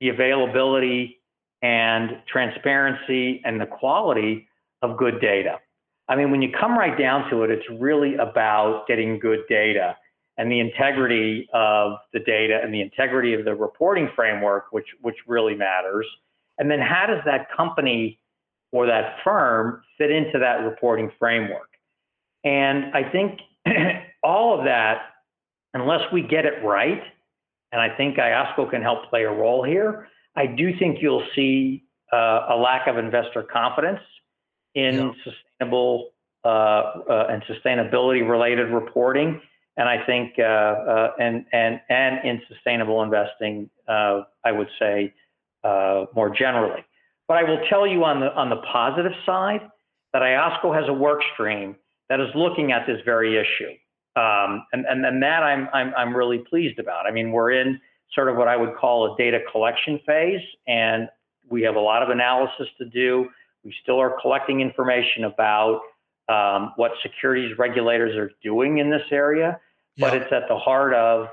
the 0.00 0.08
availability 0.08 1.20
and 1.62 2.22
transparency 2.26 3.42
and 3.44 3.60
the 3.60 3.66
quality 3.66 4.48
of 4.82 4.96
good 4.96 5.20
data. 5.20 5.58
I 6.08 6.16
mean, 6.16 6.30
when 6.30 6.42
you 6.42 6.50
come 6.58 6.76
right 6.76 6.98
down 6.98 7.30
to 7.30 7.42
it, 7.42 7.50
it's 7.50 7.66
really 7.80 8.14
about 8.16 8.86
getting 8.88 9.18
good 9.18 9.40
data 9.48 9.96
and 10.38 10.50
the 10.50 10.60
integrity 10.60 11.48
of 11.52 11.92
the 12.12 12.20
data 12.20 12.60
and 12.62 12.72
the 12.72 12.80
integrity 12.80 13.34
of 13.34 13.44
the 13.44 13.54
reporting 13.54 14.08
framework, 14.16 14.66
which, 14.72 14.88
which 15.00 15.16
really 15.26 15.54
matters. 15.54 16.06
And 16.58 16.70
then 16.70 16.80
how 16.80 17.06
does 17.06 17.20
that 17.26 17.46
company 17.56 18.18
or 18.72 18.86
that 18.86 19.16
firm 19.22 19.82
fit 19.98 20.10
into 20.10 20.38
that 20.38 20.64
reporting 20.64 21.10
framework? 21.18 21.68
And 22.44 22.86
I 22.94 23.08
think 23.10 23.40
all 24.22 24.58
of 24.58 24.64
that, 24.64 25.02
unless 25.74 26.00
we 26.12 26.22
get 26.22 26.44
it 26.44 26.64
right, 26.64 27.02
and 27.70 27.80
I 27.80 27.96
think 27.96 28.16
IOSCO 28.16 28.70
can 28.70 28.82
help 28.82 29.08
play 29.08 29.22
a 29.22 29.30
role 29.30 29.62
here, 29.64 30.08
I 30.36 30.46
do 30.46 30.76
think 30.78 30.98
you'll 31.00 31.26
see 31.34 31.84
uh, 32.12 32.46
a 32.50 32.56
lack 32.56 32.86
of 32.86 32.98
investor 32.98 33.42
confidence 33.42 34.00
in 34.74 34.94
yeah. 34.94 35.12
sustainable 35.24 36.10
uh, 36.44 36.48
uh, 36.48 37.26
and 37.30 37.42
sustainability 37.44 38.28
related 38.28 38.68
reporting. 38.68 39.40
And 39.76 39.88
I 39.88 40.04
think, 40.04 40.34
uh, 40.38 40.42
uh, 40.42 41.12
and, 41.18 41.46
and, 41.52 41.80
and 41.88 42.24
in 42.24 42.42
sustainable 42.48 43.02
investing, 43.02 43.70
uh, 43.88 44.22
I 44.44 44.52
would 44.52 44.68
say 44.78 45.14
more 45.64 46.34
generally. 46.36 46.84
But 47.28 47.38
I 47.38 47.44
will 47.44 47.60
tell 47.68 47.86
you 47.86 48.04
on 48.04 48.20
the 48.20 48.32
on 48.34 48.50
the 48.50 48.56
positive 48.72 49.12
side 49.24 49.60
that 50.12 50.22
IOSCO 50.22 50.74
has 50.74 50.88
a 50.88 50.92
work 50.92 51.22
stream 51.32 51.76
that 52.08 52.20
is 52.20 52.28
looking 52.34 52.72
at 52.72 52.86
this 52.86 53.00
very 53.04 53.36
issue, 53.36 53.70
um, 54.20 54.64
and, 54.72 54.84
and 54.86 55.04
and 55.06 55.22
that 55.22 55.42
I'm 55.42 55.68
I'm 55.72 55.94
I'm 55.96 56.16
really 56.16 56.38
pleased 56.38 56.78
about. 56.78 57.06
I 57.06 57.10
mean, 57.10 57.32
we're 57.32 57.52
in 57.52 57.80
sort 58.14 58.28
of 58.28 58.36
what 58.36 58.48
I 58.48 58.56
would 58.56 58.76
call 58.76 59.14
a 59.14 59.16
data 59.16 59.38
collection 59.50 59.98
phase, 60.06 60.42
and 60.66 61.08
we 61.48 61.62
have 61.62 61.76
a 61.76 61.80
lot 61.80 62.02
of 62.02 62.10
analysis 62.10 62.68
to 62.78 62.84
do. 62.84 63.28
We 63.64 63.74
still 63.82 64.00
are 64.00 64.16
collecting 64.20 64.60
information 64.60 65.24
about 65.24 65.80
um, 66.28 66.72
what 66.76 66.92
securities 67.02 67.56
regulators 67.58 68.16
are 68.16 68.30
doing 68.42 68.78
in 68.78 68.90
this 68.90 69.02
area, 69.10 69.60
yeah. 69.96 70.10
but 70.10 70.16
it's 70.16 70.32
at 70.32 70.48
the 70.48 70.56
heart 70.56 70.94
of 70.94 71.28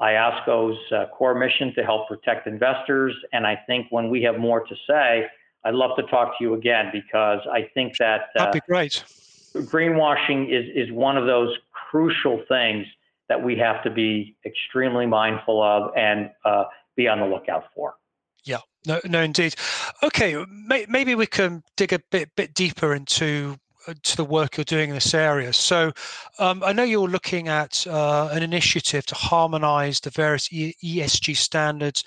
IOSCO's 0.00 0.78
uh, 0.92 1.06
core 1.16 1.34
mission 1.34 1.72
to 1.74 1.84
help 1.84 2.08
protect 2.08 2.46
investors. 2.46 3.14
And 3.32 3.46
I 3.46 3.56
think 3.66 3.86
when 3.90 4.10
we 4.10 4.22
have 4.22 4.38
more 4.38 4.60
to 4.66 4.74
say, 4.88 5.26
I'd 5.64 5.74
love 5.74 5.96
to 5.96 6.02
talk 6.04 6.36
to 6.38 6.44
you 6.44 6.54
again 6.54 6.90
because 6.92 7.40
I 7.50 7.70
think 7.74 7.96
that 7.98 8.22
uh, 8.36 8.44
that'd 8.44 8.52
be 8.52 8.60
great. 8.68 9.04
Greenwashing 9.54 10.50
is 10.50 10.64
is 10.74 10.92
one 10.92 11.16
of 11.16 11.26
those 11.26 11.56
crucial 11.90 12.42
things 12.48 12.86
that 13.28 13.42
we 13.42 13.56
have 13.56 13.82
to 13.84 13.90
be 13.90 14.36
extremely 14.44 15.06
mindful 15.06 15.62
of 15.62 15.90
and 15.96 16.30
uh, 16.44 16.64
be 16.96 17.08
on 17.08 17.20
the 17.20 17.26
lookout 17.26 17.64
for. 17.74 17.94
Yeah, 18.44 18.58
no, 18.86 19.00
no, 19.04 19.22
indeed. 19.22 19.54
Okay, 20.02 20.44
may, 20.50 20.84
maybe 20.88 21.14
we 21.14 21.26
can 21.26 21.62
dig 21.76 21.92
a 21.92 22.00
bit 22.10 22.30
bit 22.36 22.52
deeper 22.52 22.94
into 22.94 23.56
to 24.02 24.16
the 24.16 24.24
work 24.24 24.56
you're 24.56 24.64
doing 24.64 24.90
in 24.90 24.94
this 24.94 25.14
area. 25.14 25.52
So 25.52 25.92
um, 26.38 26.62
I 26.64 26.72
know 26.72 26.82
you're 26.84 27.08
looking 27.08 27.48
at 27.48 27.86
uh, 27.86 28.28
an 28.32 28.42
initiative 28.42 29.06
to 29.06 29.14
harmonize 29.14 30.00
the 30.00 30.10
various 30.10 30.52
e- 30.52 30.74
ESG 30.82 31.36
standards 31.36 32.04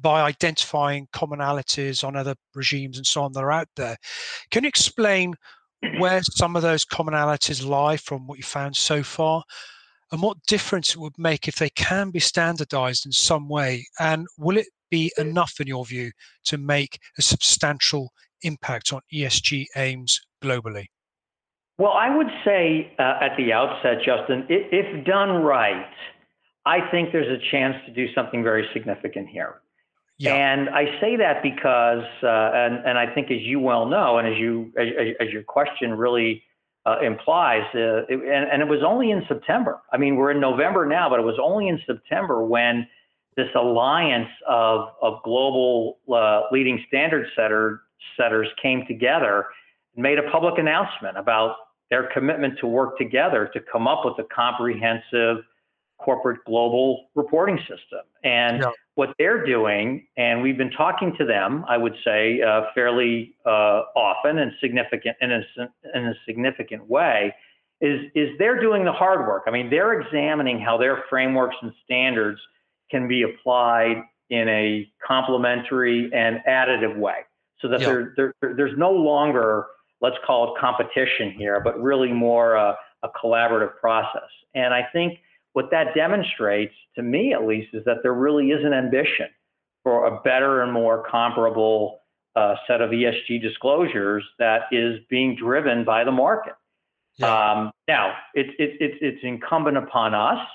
by 0.00 0.22
identifying 0.22 1.08
commonalities 1.12 2.04
on 2.04 2.16
other 2.16 2.34
regimes 2.54 2.98
and 2.98 3.06
so 3.06 3.22
on 3.22 3.32
that 3.32 3.42
are 3.42 3.52
out 3.52 3.68
there. 3.76 3.96
Can 4.50 4.64
you 4.64 4.68
explain 4.68 5.34
where 5.98 6.22
some 6.22 6.56
of 6.56 6.62
those 6.62 6.84
commonalities 6.84 7.66
lie 7.66 7.96
from 7.96 8.26
what 8.26 8.38
you 8.38 8.44
found 8.44 8.76
so 8.76 9.02
far? 9.02 9.42
And 10.12 10.22
what 10.22 10.36
difference 10.46 10.90
it 10.90 10.98
would 10.98 11.18
make 11.18 11.48
if 11.48 11.56
they 11.56 11.70
can 11.70 12.10
be 12.10 12.20
standardized 12.20 13.06
in 13.06 13.12
some 13.12 13.48
way? 13.48 13.86
And 13.98 14.26
will 14.38 14.56
it 14.56 14.68
be 14.90 15.12
enough, 15.18 15.54
in 15.60 15.66
your 15.66 15.84
view, 15.84 16.12
to 16.44 16.58
make 16.58 17.00
a 17.18 17.22
substantial 17.22 18.12
impact 18.42 18.92
on 18.92 19.00
ESG 19.12 19.66
aims 19.76 20.20
globally? 20.42 20.86
Well, 21.78 21.92
I 21.92 22.14
would 22.14 22.30
say 22.44 22.92
uh, 22.98 23.18
at 23.20 23.36
the 23.36 23.52
outset, 23.52 23.98
Justin, 24.04 24.46
if, 24.48 24.72
if 24.72 25.04
done 25.04 25.42
right, 25.42 25.86
I 26.64 26.90
think 26.90 27.12
there's 27.12 27.28
a 27.28 27.50
chance 27.50 27.76
to 27.86 27.92
do 27.92 28.12
something 28.14 28.42
very 28.42 28.66
significant 28.72 29.28
here. 29.28 29.60
Yeah. 30.18 30.34
And 30.34 30.70
I 30.70 30.98
say 31.00 31.16
that 31.16 31.42
because, 31.42 32.04
uh, 32.22 32.50
and, 32.54 32.84
and 32.86 32.98
I 32.98 33.12
think 33.12 33.30
as 33.30 33.40
you 33.42 33.60
well 33.60 33.84
know, 33.84 34.16
and 34.16 34.26
as 34.26 34.38
you 34.38 34.72
as, 34.78 34.86
as 35.20 35.28
your 35.30 35.42
question 35.42 35.92
really 35.92 36.42
uh, 36.86 37.00
implies, 37.00 37.64
uh, 37.74 38.06
it, 38.08 38.12
and, 38.12 38.50
and 38.50 38.62
it 38.62 38.68
was 38.68 38.80
only 38.82 39.10
in 39.10 39.22
September. 39.28 39.78
I 39.92 39.98
mean, 39.98 40.16
we're 40.16 40.30
in 40.30 40.40
November 40.40 40.86
now, 40.86 41.10
but 41.10 41.20
it 41.20 41.24
was 41.24 41.38
only 41.42 41.68
in 41.68 41.78
September 41.86 42.42
when 42.42 42.88
this 43.36 43.48
alliance 43.54 44.30
of, 44.48 44.88
of 45.02 45.22
global 45.22 45.98
uh, 46.10 46.42
leading 46.50 46.82
standard 46.88 47.26
setter, 47.36 47.82
setters 48.16 48.48
came 48.62 48.86
together 48.86 49.44
and 49.94 50.02
made 50.02 50.18
a 50.18 50.30
public 50.30 50.54
announcement 50.56 51.18
about 51.18 51.56
their 51.90 52.08
commitment 52.12 52.58
to 52.60 52.66
work 52.66 52.98
together 52.98 53.50
to 53.52 53.60
come 53.72 53.86
up 53.86 54.02
with 54.04 54.14
a 54.18 54.28
comprehensive 54.34 55.44
corporate 55.98 56.44
global 56.44 57.06
reporting 57.14 57.58
system. 57.58 58.00
And 58.22 58.62
yeah. 58.62 58.70
what 58.96 59.14
they're 59.18 59.44
doing, 59.46 60.06
and 60.16 60.42
we've 60.42 60.58
been 60.58 60.70
talking 60.70 61.14
to 61.18 61.24
them, 61.24 61.64
I 61.68 61.76
would 61.78 61.94
say, 62.04 62.42
uh, 62.42 62.62
fairly 62.74 63.34
uh, 63.46 63.82
often 63.96 64.38
and 64.38 64.52
significant 64.60 65.16
in 65.20 65.32
a, 65.32 65.42
in 65.94 66.06
a 66.06 66.14
significant 66.26 66.88
way, 66.88 67.34
is 67.80 68.00
is 68.14 68.30
they're 68.38 68.60
doing 68.60 68.84
the 68.84 68.92
hard 68.92 69.26
work. 69.26 69.44
I 69.46 69.50
mean, 69.50 69.68
they're 69.70 70.00
examining 70.00 70.58
how 70.60 70.78
their 70.78 71.04
frameworks 71.10 71.56
and 71.60 71.72
standards 71.84 72.40
can 72.90 73.06
be 73.06 73.22
applied 73.22 74.02
in 74.30 74.48
a 74.48 74.90
complementary 75.06 76.10
and 76.12 76.40
additive 76.48 76.96
way, 76.96 77.18
so 77.60 77.68
that 77.68 77.80
yeah. 77.80 77.86
there, 77.86 78.14
there 78.16 78.54
there's 78.56 78.78
no 78.78 78.90
longer 78.90 79.66
let's 80.00 80.16
call 80.26 80.54
it 80.54 80.60
competition 80.60 81.32
here, 81.36 81.60
but 81.62 81.80
really 81.80 82.12
more 82.12 82.56
uh, 82.56 82.74
a 83.02 83.08
collaborative 83.08 83.76
process. 83.80 84.28
And 84.54 84.74
I 84.74 84.82
think 84.92 85.18
what 85.52 85.70
that 85.70 85.94
demonstrates, 85.94 86.74
to 86.96 87.02
me 87.02 87.32
at 87.32 87.46
least, 87.46 87.68
is 87.72 87.84
that 87.86 87.98
there 88.02 88.14
really 88.14 88.48
is 88.48 88.64
an 88.64 88.72
ambition 88.72 89.28
for 89.82 90.06
a 90.06 90.20
better 90.22 90.62
and 90.62 90.72
more 90.72 91.04
comparable 91.10 92.00
uh, 92.34 92.56
set 92.66 92.80
of 92.82 92.90
ESG 92.90 93.40
disclosures 93.40 94.22
that 94.38 94.62
is 94.70 95.00
being 95.08 95.36
driven 95.36 95.84
by 95.84 96.04
the 96.04 96.12
market. 96.12 96.54
Yeah. 97.18 97.52
Um, 97.52 97.70
now, 97.88 98.14
it's 98.34 98.50
it, 98.58 98.72
it, 98.80 98.98
it's 99.00 99.20
incumbent 99.22 99.78
upon 99.78 100.14
us 100.14 100.46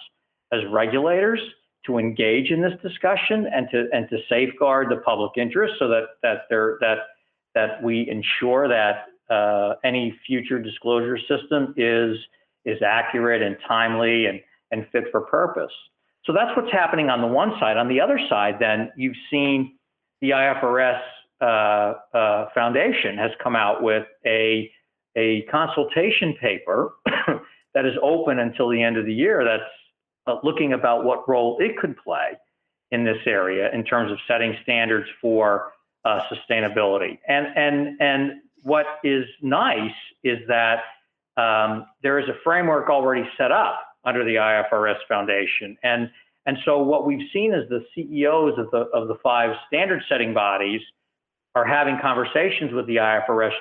as 0.52 0.60
regulators 0.72 1.40
to 1.88 1.98
engage 1.98 2.52
in 2.52 2.62
this 2.62 2.74
discussion 2.84 3.48
and 3.52 3.68
to 3.72 3.88
and 3.92 4.08
to 4.10 4.18
safeguard 4.30 4.90
the 4.92 4.98
public 4.98 5.32
interest 5.38 5.76
so 5.80 5.88
that 5.88 6.04
that 6.22 6.42
there 6.50 6.78
that 6.82 6.98
that 7.56 7.82
we 7.82 8.08
ensure 8.08 8.68
that 8.68 9.06
uh, 9.32 9.76
any 9.84 10.18
future 10.28 10.60
disclosure 10.60 11.18
system 11.18 11.74
is 11.78 12.18
is 12.66 12.82
accurate 12.86 13.42
and 13.42 13.58
timely 13.68 14.26
and 14.26 14.40
and 14.72 14.86
fit 14.92 15.06
for 15.12 15.22
purpose. 15.22 15.72
So 16.26 16.34
that's 16.34 16.56
what's 16.56 16.72
happening 16.72 17.10
on 17.10 17.22
the 17.22 17.28
one 17.28 17.54
side. 17.60 17.78
On 17.78 17.88
the 17.88 18.00
other 18.00 18.20
side, 18.30 18.56
then 18.60 18.92
you've 18.96 19.16
seen 19.32 19.78
the 20.22 20.32
IFRS 20.32 21.02
uh, 21.42 21.94
uh, 22.16 22.50
Foundation 22.54 23.18
has 23.18 23.32
come 23.42 23.56
out 23.56 23.82
with 23.82 24.06
a 24.26 24.70
a 25.18 25.42
consultation 25.52 26.36
paper 26.40 26.94
that 27.74 27.86
is 27.86 27.94
open 28.02 28.40
until 28.40 28.70
the 28.70 28.82
end 28.82 28.98
of 28.98 29.06
the 29.06 29.14
year. 29.14 29.44
That's 29.44 29.64
uh, 30.28 30.40
looking 30.44 30.74
about 30.74 31.04
what 31.04 31.28
role 31.28 31.58
it 31.60 31.78
could 31.78 31.98
play 31.98 32.38
in 32.92 33.04
this 33.04 33.18
area 33.26 33.70
in 33.74 33.84
terms 33.84 34.12
of 34.12 34.18
setting 34.28 34.56
standards 34.64 35.08
for 35.22 35.74
uh, 36.06 36.22
sustainability. 36.32 37.18
And 37.28 37.48
and 37.56 38.02
and 38.02 38.32
what 38.64 38.86
is 39.04 39.26
nice 39.42 39.92
is 40.24 40.40
that 40.48 40.80
um, 41.38 41.86
there 42.04 42.20
is 42.20 42.28
a 42.30 42.36
framework 42.44 42.90
already 42.90 43.28
set 43.38 43.52
up 43.52 43.82
under 44.04 44.24
the 44.24 44.36
IFRS 44.36 44.98
Foundation. 45.08 45.78
And, 45.84 46.10
and 46.46 46.58
so 46.66 46.80
what 46.80 47.06
we've 47.06 47.28
seen 47.32 47.54
is 47.54 47.70
the 47.70 47.86
CEOs 47.96 48.58
of 48.58 48.72
the, 48.72 48.90
of 48.94 49.08
the 49.08 49.16
five 49.24 49.56
standard 49.68 50.02
setting 50.10 50.34
bodies 50.34 50.82
are 51.56 51.66
having 51.66 52.00
conversations 52.02 52.74
with 52.74 52.88
the 52.88 52.98
IFRS 52.98 53.52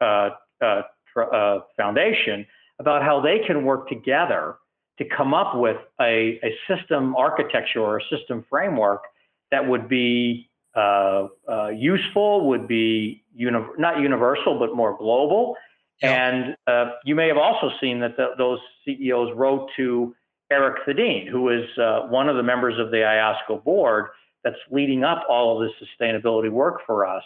uh, 0.00 0.30
uh, 0.62 0.82
uh, 1.20 1.60
Foundation 1.76 2.46
about 2.78 3.02
how 3.02 3.20
they 3.20 3.40
can 3.46 3.64
work 3.64 3.88
together 3.88 4.56
to 4.98 5.04
come 5.16 5.34
up 5.34 5.56
with 5.56 5.76
a, 6.00 6.40
a 6.42 6.54
system 6.68 7.14
architecture 7.16 7.80
or 7.80 7.98
a 7.98 8.02
system 8.10 8.44
framework 8.48 9.02
that 9.50 9.66
would 9.66 9.88
be 9.88 10.49
uh, 10.74 11.28
uh, 11.50 11.68
useful, 11.68 12.48
would 12.48 12.68
be 12.68 13.24
uni- 13.34 13.58
not 13.78 14.00
universal, 14.00 14.58
but 14.58 14.74
more 14.74 14.96
global, 14.96 15.56
and 16.02 16.56
uh, 16.66 16.92
you 17.04 17.14
may 17.14 17.28
have 17.28 17.36
also 17.36 17.70
seen 17.80 18.00
that 18.00 18.16
the, 18.16 18.28
those 18.38 18.58
CEOs 18.84 19.36
wrote 19.36 19.68
to 19.76 20.14
Erik 20.50 20.84
Thedin, 20.86 21.28
who 21.28 21.50
is 21.50 21.66
uh, 21.78 22.02
one 22.08 22.28
of 22.28 22.36
the 22.36 22.42
members 22.42 22.78
of 22.78 22.90
the 22.90 22.98
IOSCO 22.98 23.62
board 23.62 24.06
that's 24.42 24.56
leading 24.70 25.04
up 25.04 25.24
all 25.28 25.60
of 25.60 25.68
this 25.68 25.88
sustainability 25.88 26.50
work 26.50 26.80
for 26.86 27.06
us. 27.06 27.22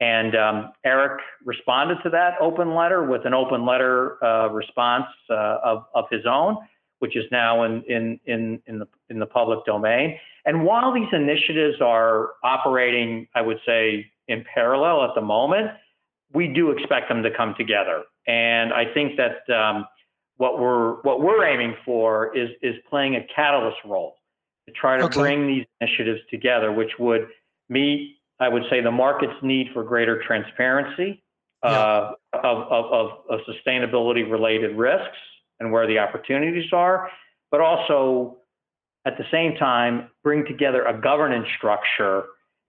And 0.00 0.36
um, 0.36 0.72
Erik 0.84 1.20
responded 1.44 1.98
to 2.02 2.10
that 2.10 2.34
open 2.40 2.74
letter 2.74 3.04
with 3.04 3.24
an 3.24 3.34
open 3.34 3.64
letter 3.64 4.22
uh, 4.22 4.48
response 4.48 5.06
uh, 5.30 5.58
of, 5.64 5.84
of 5.94 6.04
his 6.10 6.26
own, 6.26 6.56
which 6.98 7.16
is 7.16 7.24
now 7.30 7.62
in, 7.62 7.82
in, 7.88 8.20
in, 8.26 8.60
in, 8.66 8.78
the, 8.78 8.88
in 9.08 9.18
the 9.18 9.26
public 9.26 9.64
domain. 9.64 10.18
And 10.44 10.64
while 10.64 10.92
these 10.92 11.08
initiatives 11.12 11.80
are 11.80 12.30
operating, 12.42 13.28
I 13.34 13.42
would 13.42 13.58
say, 13.64 14.06
in 14.28 14.44
parallel 14.54 15.04
at 15.04 15.14
the 15.14 15.20
moment, 15.20 15.70
we 16.32 16.48
do 16.48 16.70
expect 16.70 17.08
them 17.08 17.22
to 17.22 17.30
come 17.30 17.54
together. 17.56 18.02
And 18.26 18.72
I 18.72 18.92
think 18.92 19.16
that 19.16 19.48
um, 19.54 19.86
what 20.36 20.58
we're 20.58 21.00
what 21.02 21.20
we're 21.20 21.44
aiming 21.44 21.76
for 21.84 22.36
is 22.36 22.50
is 22.62 22.74
playing 22.88 23.16
a 23.16 23.26
catalyst 23.34 23.78
role 23.84 24.14
to 24.66 24.72
try 24.72 24.96
to 24.98 25.04
okay. 25.04 25.20
bring 25.20 25.46
these 25.46 25.66
initiatives 25.80 26.20
together, 26.30 26.72
which 26.72 26.92
would 26.98 27.28
meet, 27.68 28.16
I 28.40 28.48
would 28.48 28.62
say, 28.70 28.80
the 28.80 28.90
market's 28.90 29.40
need 29.42 29.68
for 29.72 29.82
greater 29.82 30.22
transparency 30.22 31.22
yeah. 31.64 31.70
uh, 31.70 32.12
of, 32.34 32.56
of, 32.70 32.92
of, 32.92 33.10
of 33.30 33.40
sustainability 33.48 34.28
related 34.30 34.76
risks 34.76 35.18
and 35.60 35.72
where 35.72 35.86
the 35.86 35.98
opportunities 35.98 36.72
are, 36.72 37.08
but 37.50 37.60
also 37.60 38.38
at 39.04 39.18
the 39.18 39.24
same 39.30 39.56
time 39.56 40.08
bring 40.22 40.44
together 40.46 40.84
a 40.84 41.00
governance 41.00 41.48
structure 41.56 42.24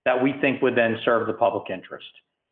that 0.05 0.21
we 0.21 0.33
think 0.41 0.61
would 0.61 0.75
then 0.75 0.97
serve 1.05 1.27
the 1.27 1.33
public 1.33 1.69
interest. 1.69 2.05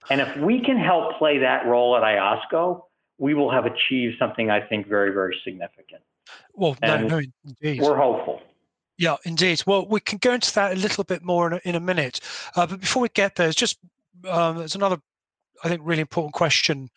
And 0.09 0.21
if 0.21 0.37
we 0.37 0.61
can 0.61 0.77
help 0.77 1.17
play 1.17 1.39
that 1.39 1.65
role 1.65 1.95
at 1.95 2.03
IOSCO, 2.03 2.83
we 3.17 3.33
will 3.33 3.51
have 3.51 3.65
achieved 3.65 4.15
something 4.17 4.49
I 4.49 4.61
think 4.61 4.87
very, 4.87 5.11
very 5.11 5.37
significant. 5.43 6.01
Well, 6.53 6.75
no, 6.81 7.07
no, 7.07 7.21
indeed. 7.45 7.81
We're 7.81 7.97
hopeful. 7.97 8.41
Yeah, 8.97 9.17
indeed. 9.25 9.63
Well, 9.65 9.87
we 9.87 9.99
can 9.99 10.17
go 10.17 10.33
into 10.33 10.53
that 10.55 10.73
a 10.73 10.75
little 10.75 11.03
bit 11.03 11.23
more 11.23 11.47
in 11.47 11.53
a, 11.53 11.61
in 11.65 11.75
a 11.75 11.79
minute. 11.79 12.19
Uh, 12.55 12.67
but 12.67 12.79
before 12.79 13.01
we 13.01 13.09
get 13.09 13.35
there, 13.35 13.47
there's 13.47 13.55
just 13.55 13.79
um, 14.27 14.57
there's 14.57 14.75
another, 14.75 14.97
I 15.63 15.69
think, 15.69 15.81
really 15.83 16.01
important 16.01 16.33
question 16.33 16.89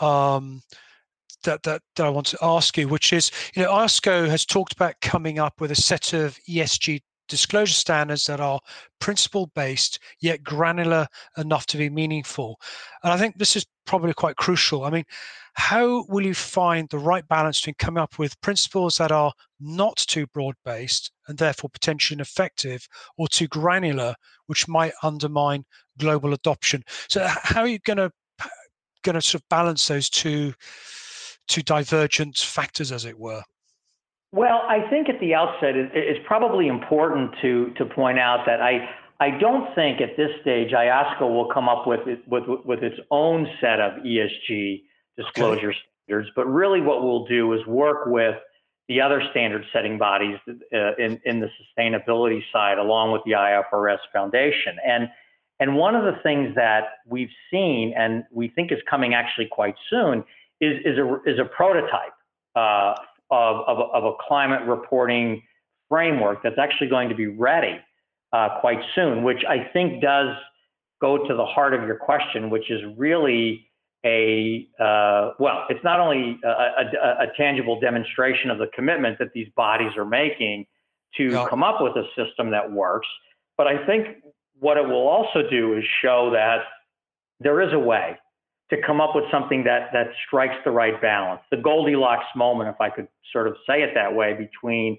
um, 0.00 0.62
that, 1.44 1.62
that 1.62 1.82
that 1.96 2.06
I 2.06 2.10
want 2.10 2.26
to 2.28 2.38
ask 2.42 2.76
you, 2.76 2.88
which 2.88 3.12
is, 3.12 3.30
you 3.54 3.62
know, 3.62 3.72
IOSCO 3.72 4.28
has 4.28 4.44
talked 4.44 4.72
about 4.72 5.00
coming 5.00 5.38
up 5.38 5.60
with 5.60 5.70
a 5.70 5.76
set 5.76 6.12
of 6.12 6.38
ESG 6.48 7.00
disclosure 7.28 7.72
standards 7.72 8.24
that 8.26 8.40
are 8.40 8.60
principle 8.98 9.50
based 9.54 10.00
yet 10.20 10.42
granular 10.42 11.06
enough 11.38 11.64
to 11.66 11.78
be 11.78 11.88
meaningful. 11.88 12.60
And 13.02 13.12
I 13.12 13.16
think 13.16 13.38
this 13.38 13.56
is 13.56 13.64
probably 13.86 14.12
quite 14.12 14.36
crucial. 14.36 14.84
I 14.84 14.90
mean, 14.90 15.04
how 15.54 16.04
will 16.08 16.26
you 16.26 16.34
find 16.34 16.88
the 16.88 16.98
right 16.98 17.26
balance 17.28 17.60
between 17.60 17.74
coming 17.78 18.02
up 18.02 18.18
with 18.18 18.40
principles 18.40 18.96
that 18.96 19.12
are 19.12 19.32
not 19.60 19.96
too 19.96 20.26
broad 20.28 20.54
based 20.64 21.12
and 21.28 21.38
therefore 21.38 21.70
potentially 21.70 22.16
ineffective 22.16 22.86
or 23.16 23.28
too 23.28 23.48
granular, 23.48 24.14
which 24.46 24.68
might 24.68 24.92
undermine 25.02 25.64
global 25.98 26.34
adoption? 26.34 26.82
So, 27.08 27.26
how 27.26 27.62
are 27.62 27.68
you 27.68 27.78
going 27.80 27.98
to 27.98 28.10
going 29.02 29.14
to 29.14 29.22
sort 29.22 29.42
of 29.42 29.48
balance 29.48 29.88
those 29.88 30.10
two 30.10 30.52
two 31.50 31.62
divergent 31.62 32.38
factors, 32.38 32.92
as 32.92 33.04
it 33.04 33.18
were? 33.18 33.42
Well, 34.32 34.62
I 34.68 34.88
think 34.88 35.08
at 35.08 35.18
the 35.20 35.34
outset, 35.34 35.74
it's 35.74 36.24
probably 36.26 36.68
important 36.68 37.34
to 37.42 37.72
to 37.76 37.84
point 37.84 38.18
out 38.18 38.44
that 38.46 38.62
I 38.62 38.88
I 39.18 39.30
don't 39.38 39.74
think 39.74 40.00
at 40.00 40.16
this 40.16 40.30
stage 40.40 40.70
IOSCO 40.70 41.22
will 41.22 41.50
come 41.52 41.68
up 41.68 41.86
with 41.86 42.06
it, 42.06 42.26
with 42.28 42.44
with 42.64 42.82
its 42.82 42.96
own 43.10 43.46
set 43.60 43.80
of 43.80 43.92
ESG 44.04 44.82
disclosure 45.16 45.70
okay. 45.70 45.78
standards, 46.04 46.30
but 46.36 46.46
really 46.46 46.80
what 46.80 47.02
we'll 47.02 47.26
do 47.26 47.52
is 47.52 47.66
work 47.66 48.06
with 48.06 48.36
the 48.88 49.00
other 49.00 49.22
standard 49.30 49.64
setting 49.72 49.98
bodies 49.98 50.38
uh, 50.48 50.94
in 50.96 51.20
in 51.24 51.40
the 51.40 51.48
sustainability 51.58 52.40
side, 52.52 52.78
along 52.78 53.10
with 53.10 53.22
the 53.24 53.32
IFRS 53.32 53.98
Foundation. 54.12 54.76
And 54.86 55.08
and 55.58 55.74
one 55.74 55.96
of 55.96 56.04
the 56.04 56.20
things 56.22 56.54
that 56.54 56.84
we've 57.04 57.34
seen 57.50 57.92
and 57.96 58.22
we 58.30 58.46
think 58.46 58.70
is 58.70 58.78
coming 58.88 59.12
actually 59.12 59.48
quite 59.50 59.74
soon 59.90 60.24
is 60.60 60.78
is 60.84 60.98
a 60.98 61.20
is 61.26 61.38
a 61.38 61.44
prototype 61.44 62.12
uh, 62.56 62.94
of, 63.30 63.56
of, 63.66 63.90
of 63.92 64.04
a 64.04 64.12
climate 64.26 64.66
reporting 64.66 65.42
framework 65.88 66.42
that's 66.42 66.58
actually 66.58 66.88
going 66.88 67.08
to 67.08 67.14
be 67.14 67.26
ready 67.26 67.78
uh, 68.32 68.60
quite 68.60 68.80
soon, 68.94 69.22
which 69.22 69.42
I 69.48 69.68
think 69.72 70.02
does 70.02 70.36
go 71.00 71.26
to 71.26 71.34
the 71.34 71.44
heart 71.44 71.74
of 71.74 71.82
your 71.82 71.96
question, 71.96 72.50
which 72.50 72.70
is 72.70 72.80
really 72.96 73.66
a 74.04 74.68
uh, 74.78 75.32
well, 75.38 75.66
it's 75.68 75.84
not 75.84 76.00
only 76.00 76.38
a, 76.44 76.48
a, 76.48 77.24
a, 77.24 77.26
tangible 77.36 77.78
demonstration 77.80 78.50
of 78.50 78.58
the 78.58 78.68
commitment 78.74 79.18
that 79.18 79.32
these 79.34 79.48
bodies 79.56 79.92
are 79.96 80.06
making 80.06 80.66
to 81.16 81.30
come 81.50 81.62
up 81.62 81.80
with 81.80 81.92
a 81.96 82.04
system 82.16 82.50
that 82.50 82.70
works, 82.70 83.08
but 83.58 83.66
I 83.66 83.84
think 83.84 84.06
what 84.58 84.78
it 84.78 84.86
will 84.86 85.08
also 85.08 85.42
do 85.50 85.76
is 85.76 85.84
show 86.02 86.30
that 86.32 86.60
there 87.40 87.60
is 87.60 87.72
a 87.72 87.78
way 87.78 88.16
to 88.70 88.76
come 88.86 89.00
up 89.00 89.14
with 89.14 89.24
something 89.30 89.64
that 89.64 89.90
that 89.92 90.08
strikes 90.26 90.54
the 90.64 90.70
right 90.70 91.00
balance, 91.00 91.40
the 91.50 91.56
Goldilocks 91.56 92.26
moment, 92.36 92.70
if 92.70 92.80
I 92.80 92.90
could 92.90 93.08
sort 93.32 93.46
of 93.48 93.56
say 93.68 93.82
it 93.82 93.90
that 93.94 94.14
way, 94.14 94.34
between 94.34 94.98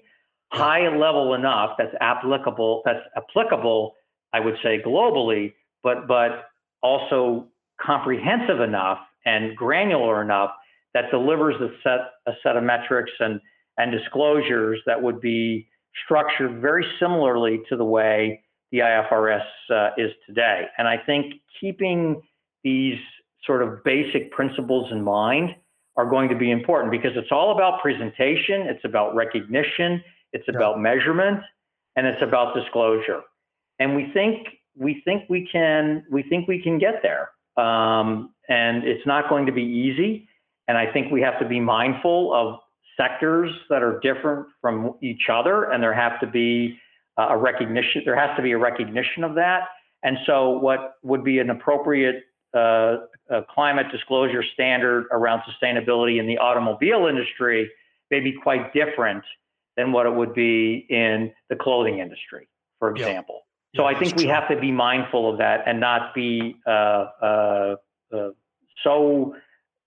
high 0.52 0.94
level 0.94 1.34
enough 1.34 1.70
that's 1.78 1.94
applicable 2.00 2.82
that's 2.84 3.00
applicable 3.16 3.94
I 4.34 4.40
would 4.40 4.56
say 4.62 4.82
globally 4.84 5.54
but 5.82 6.06
but 6.06 6.50
also 6.82 7.48
comprehensive 7.80 8.60
enough 8.60 8.98
and 9.24 9.56
granular 9.56 10.20
enough 10.20 10.50
that 10.92 11.10
delivers 11.10 11.54
a 11.62 11.68
set 11.82 12.00
a 12.26 12.32
set 12.42 12.56
of 12.56 12.64
metrics 12.64 13.12
and 13.18 13.40
and 13.78 13.90
disclosures 13.90 14.78
that 14.84 15.02
would 15.02 15.20
be 15.20 15.66
structured 16.04 16.60
very 16.60 16.84
similarly 17.00 17.60
to 17.68 17.76
the 17.76 17.84
way 17.84 18.42
the 18.70 18.78
IFRS 18.78 19.44
uh, 19.70 19.90
is 19.98 20.10
today. 20.26 20.66
And 20.78 20.88
I 20.88 20.96
think 20.96 21.34
keeping 21.60 22.22
these 22.64 22.98
sort 23.44 23.62
of 23.62 23.82
basic 23.84 24.30
principles 24.30 24.90
in 24.92 25.02
mind 25.02 25.54
are 25.96 26.08
going 26.08 26.28
to 26.28 26.36
be 26.36 26.50
important 26.50 26.90
because 26.90 27.12
it's 27.16 27.30
all 27.30 27.52
about 27.52 27.80
presentation, 27.80 28.62
it's 28.62 28.84
about 28.84 29.14
recognition, 29.14 30.02
it's 30.32 30.44
yeah. 30.48 30.56
about 30.56 30.80
measurement, 30.80 31.40
and 31.96 32.06
it's 32.06 32.22
about 32.22 32.54
disclosure. 32.54 33.20
And 33.78 33.94
we 33.94 34.10
think 34.12 34.48
we 34.76 35.02
think 35.04 35.28
we 35.28 35.48
can 35.50 36.04
we 36.10 36.22
think 36.22 36.48
we 36.48 36.62
can 36.62 36.78
get 36.78 37.02
there. 37.02 37.30
Um, 37.62 38.32
and 38.48 38.84
it's 38.84 39.06
not 39.06 39.28
going 39.28 39.46
to 39.46 39.52
be 39.52 39.62
easy. 39.62 40.28
And 40.68 40.78
I 40.78 40.90
think 40.90 41.12
we 41.12 41.20
have 41.20 41.38
to 41.40 41.46
be 41.46 41.60
mindful 41.60 42.32
of 42.32 42.60
sectors 42.96 43.50
that 43.68 43.82
are 43.82 43.98
different 44.00 44.46
from 44.60 44.94
each 45.02 45.28
other, 45.30 45.64
and 45.70 45.82
there 45.82 45.92
have 45.92 46.20
to 46.20 46.26
be 46.26 46.78
uh, 47.18 47.28
a 47.30 47.36
recognition. 47.36 48.02
There 48.04 48.16
has 48.16 48.34
to 48.36 48.42
be 48.42 48.52
a 48.52 48.58
recognition 48.58 49.24
of 49.24 49.34
that. 49.34 49.68
And 50.02 50.16
so, 50.26 50.58
what 50.58 50.96
would 51.02 51.24
be 51.24 51.38
an 51.38 51.50
appropriate 51.50 52.24
uh, 52.54 52.96
climate 53.50 53.86
disclosure 53.90 54.44
standard 54.54 55.06
around 55.10 55.42
sustainability 55.42 56.18
in 56.18 56.26
the 56.26 56.38
automobile 56.38 57.06
industry 57.06 57.70
may 58.10 58.20
be 58.20 58.32
quite 58.32 58.72
different 58.72 59.24
than 59.76 59.92
what 59.92 60.06
it 60.06 60.14
would 60.14 60.34
be 60.34 60.86
in 60.90 61.32
the 61.48 61.56
clothing 61.56 61.98
industry, 61.98 62.48
for 62.78 62.90
example. 62.90 63.40
Yeah. 63.72 63.80
So, 63.80 63.88
yeah, 63.88 63.96
I 63.96 63.98
think 63.98 64.16
we 64.16 64.24
true. 64.24 64.32
have 64.32 64.48
to 64.48 64.60
be 64.60 64.70
mindful 64.70 65.30
of 65.30 65.38
that 65.38 65.62
and 65.66 65.80
not 65.80 66.14
be 66.14 66.56
uh, 66.66 66.70
uh, 66.70 67.76
uh 68.12 68.30
so 68.84 69.34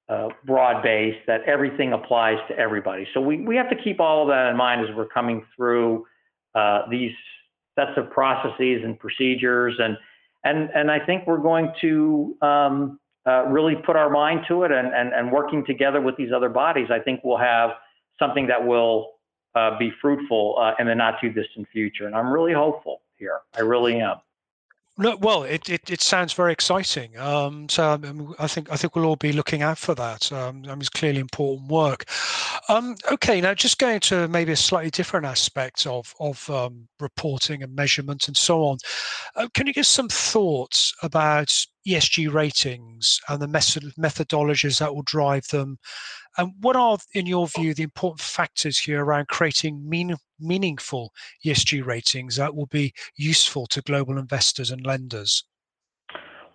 uh, 0.10 0.30
broad 0.45 0.82
based 0.82 1.19
that 1.28 1.41
everything 1.43 1.93
applies 1.93 2.38
to 2.47 2.58
everybody. 2.58 3.08
So 3.13 3.21
we, 3.21 3.41
we 3.41 3.56
have 3.58 3.69
to 3.69 3.75
keep 3.75 3.99
all 3.99 4.23
of 4.23 4.30
that 4.30 4.49
in 4.49 4.58
mind 4.58 4.88
as 4.88 4.95
we're 4.95 5.08
coming 5.08 5.45
through 5.56 6.06
uh, 6.56 6.84
these 6.89 7.12
sets 7.78 7.91
of 7.97 8.10
processes 8.10 8.82
and 8.84 8.97
procedures. 8.97 9.75
And, 9.80 9.97
and, 10.45 10.69
and 10.73 10.91
I 10.91 11.03
think 11.05 11.27
we're 11.27 11.39
going 11.39 11.73
to 11.81 12.38
um, 12.41 12.99
uh, 13.27 13.45
really 13.47 13.75
put 13.75 13.95
our 13.95 14.10
mind 14.10 14.41
to 14.47 14.63
it 14.63 14.71
and, 14.71 14.93
and, 14.93 15.12
and 15.13 15.31
working 15.31 15.65
together 15.65 15.99
with 15.99 16.15
these 16.15 16.31
other 16.31 16.49
bodies, 16.49 16.89
I 16.91 16.99
think 16.99 17.21
we'll 17.23 17.38
have 17.38 17.71
something 18.19 18.47
that 18.47 18.65
will 18.65 19.13
uh, 19.55 19.77
be 19.77 19.91
fruitful 20.01 20.58
uh, 20.60 20.73
in 20.79 20.88
the 20.88 20.95
not 20.95 21.19
too 21.19 21.31
distant 21.31 21.67
future. 21.73 22.05
And 22.05 22.15
I'm 22.15 22.31
really 22.31 22.53
hopeful 22.53 23.01
here. 23.17 23.39
I 23.58 23.62
really 23.62 23.99
am. 23.99 24.17
No, 24.97 25.17
well, 25.17 25.43
it, 25.43 25.67
it, 25.67 25.89
it 25.89 26.01
sounds 26.01 26.31
very 26.31 26.53
exciting. 26.53 27.17
Um, 27.17 27.67
so 27.67 27.91
um, 27.91 28.34
I 28.39 28.47
think 28.47 28.71
I 28.71 28.77
think 28.77 28.95
we'll 28.95 29.05
all 29.05 29.17
be 29.17 29.34
looking 29.34 29.62
out 29.62 29.77
for 29.77 29.93
that. 29.93 30.31
Um, 30.31 30.63
I 30.65 30.69
mean, 30.69 30.79
it's 30.79 30.89
clearly 30.89 31.19
important 31.19 31.69
work. 31.69 32.05
Um, 32.69 32.95
okay, 33.12 33.41
now 33.41 33.53
just 33.53 33.77
going 33.77 33.99
to 34.01 34.29
maybe 34.29 34.53
a 34.53 34.55
slightly 34.55 34.91
different 34.91 35.25
aspect 35.25 35.86
of 35.86 36.13
of 36.21 36.49
um, 36.49 36.88
reporting 37.01 37.62
and 37.62 37.75
measurement 37.75 38.29
and 38.29 38.38
so 38.38 38.63
on. 38.63 38.77
Uh, 39.36 39.49
can 39.53 39.67
you 39.67 39.73
give 39.73 39.86
some 39.86 40.08
thoughts 40.08 40.93
about 41.03 41.65
ESG 41.88 42.34
ratings 42.34 43.19
and 43.30 43.41
the 43.41 43.48
method 43.48 43.84
methodologies 43.98 44.80
that 44.80 44.93
will 44.93 45.04
drive 45.04 45.48
them, 45.48 45.78
and 46.38 46.54
what 46.60 46.76
are, 46.76 46.98
in 47.13 47.26
your 47.26 47.48
view, 47.48 47.74
the 47.74 47.84
important 47.84 48.21
factors 48.21 48.78
here 48.78 49.04
around 49.04 49.28
creating 49.28 49.88
mean, 49.88 50.15
meaningful 50.39 51.13
ESG 51.45 51.86
ratings 51.86 52.36
that 52.36 52.56
will 52.56 52.65
be 52.65 52.93
useful 53.15 53.65
to 53.67 53.82
global 53.82 54.17
investors 54.17 54.71
and 54.71 54.86
lenders? 54.86 55.45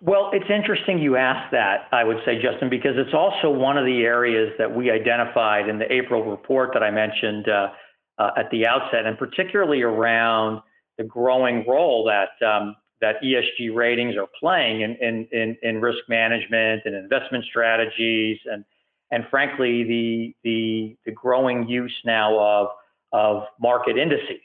Well, 0.01 0.31
it's 0.33 0.49
interesting 0.49 0.97
you 0.97 1.15
asked 1.15 1.51
that, 1.51 1.87
I 1.91 2.03
would 2.03 2.17
say, 2.25 2.41
Justin, 2.41 2.69
because 2.69 2.93
it's 2.95 3.13
also 3.13 3.51
one 3.51 3.77
of 3.77 3.85
the 3.85 4.01
areas 4.01 4.51
that 4.57 4.75
we 4.75 4.89
identified 4.89 5.69
in 5.69 5.77
the 5.77 5.91
April 5.91 6.23
report 6.23 6.71
that 6.73 6.81
I 6.81 6.89
mentioned 6.89 7.47
uh, 7.47 7.69
uh, 8.17 8.31
at 8.35 8.49
the 8.49 8.65
outset, 8.65 9.05
and 9.05 9.17
particularly 9.17 9.83
around 9.83 10.61
the 10.97 11.03
growing 11.03 11.65
role 11.67 12.03
that 12.05 12.45
um, 12.45 12.75
that 13.01 13.15
ESG 13.23 13.73
ratings 13.75 14.15
are 14.15 14.27
playing 14.39 14.81
in, 14.81 14.95
in, 15.01 15.27
in, 15.31 15.57
in 15.61 15.81
risk 15.81 15.99
management 16.07 16.83
and 16.85 16.95
investment 16.95 17.43
strategies 17.45 18.37
and 18.45 18.63
and 19.11 19.25
frankly, 19.29 19.83
the 19.83 20.35
the, 20.43 20.97
the 21.05 21.11
growing 21.11 21.67
use 21.67 21.93
now 22.05 22.39
of 22.39 22.67
of 23.11 23.43
market 23.59 23.97
indices, 23.97 24.39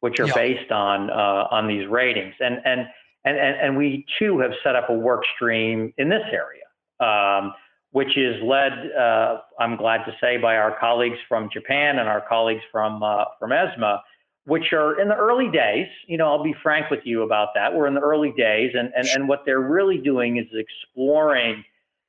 which 0.00 0.20
are 0.20 0.28
yeah. 0.28 0.34
based 0.34 0.70
on 0.70 1.10
uh, 1.10 1.48
on 1.50 1.66
these 1.66 1.86
ratings, 1.88 2.34
and 2.40 2.58
and 2.64 2.86
and 3.24 3.36
and 3.36 3.76
we 3.76 4.06
too 4.18 4.38
have 4.38 4.52
set 4.62 4.76
up 4.76 4.88
a 4.88 4.94
work 4.94 5.24
stream 5.34 5.92
in 5.98 6.08
this 6.08 6.22
area, 6.32 6.62
um, 7.00 7.52
which 7.90 8.16
is 8.16 8.40
led, 8.42 8.72
uh, 8.96 9.38
I'm 9.58 9.76
glad 9.76 10.04
to 10.04 10.14
say, 10.20 10.36
by 10.36 10.56
our 10.56 10.78
colleagues 10.78 11.18
from 11.28 11.48
Japan 11.52 11.98
and 11.98 12.08
our 12.08 12.24
colleagues 12.26 12.62
from 12.70 13.02
uh, 13.02 13.24
from 13.40 13.50
ESMA, 13.50 14.00
which 14.46 14.72
are 14.72 15.00
in 15.00 15.08
the 15.08 15.16
early 15.16 15.50
days. 15.50 15.86
You 16.06 16.18
know, 16.18 16.26
I'll 16.28 16.44
be 16.44 16.54
frank 16.62 16.90
with 16.90 17.00
you 17.04 17.22
about 17.22 17.48
that. 17.54 17.74
We're 17.74 17.86
in 17.86 17.94
the 17.94 18.00
early 18.00 18.32
days, 18.36 18.72
and 18.74 18.92
and 18.94 19.06
and 19.08 19.28
what 19.28 19.42
they're 19.44 19.60
really 19.60 19.98
doing 19.98 20.36
is 20.36 20.46
exploring 20.52 21.64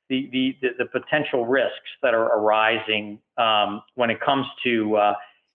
the, 0.08 0.28
the, 0.60 0.68
the, 0.78 0.84
potential 0.86 1.46
risks 1.46 1.90
that 2.02 2.14
are 2.14 2.38
arising 2.38 3.18
um, 3.38 3.82
when 3.96 4.08
it 4.10 4.20
comes 4.20 4.46
to 4.62 4.94
uh, 4.96 5.14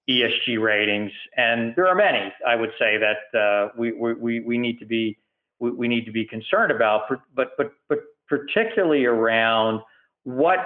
ESG 0.09 0.61
ratings. 0.61 1.11
And 1.37 1.73
there 1.75 1.87
are 1.87 1.95
many, 1.95 2.33
I 2.45 2.55
would 2.55 2.71
say, 2.77 2.97
that 2.97 3.39
uh, 3.39 3.69
we, 3.77 3.93
we, 3.93 4.41
we 4.41 4.57
need 4.57 4.79
to 4.79 4.85
be 4.85 5.17
we, 5.59 5.71
we 5.71 5.87
need 5.87 6.05
to 6.05 6.11
be 6.11 6.25
concerned 6.25 6.71
about, 6.71 7.03
but, 7.35 7.55
but, 7.57 7.71
but 7.87 7.99
particularly 8.27 9.05
around 9.05 9.81
what 10.23 10.59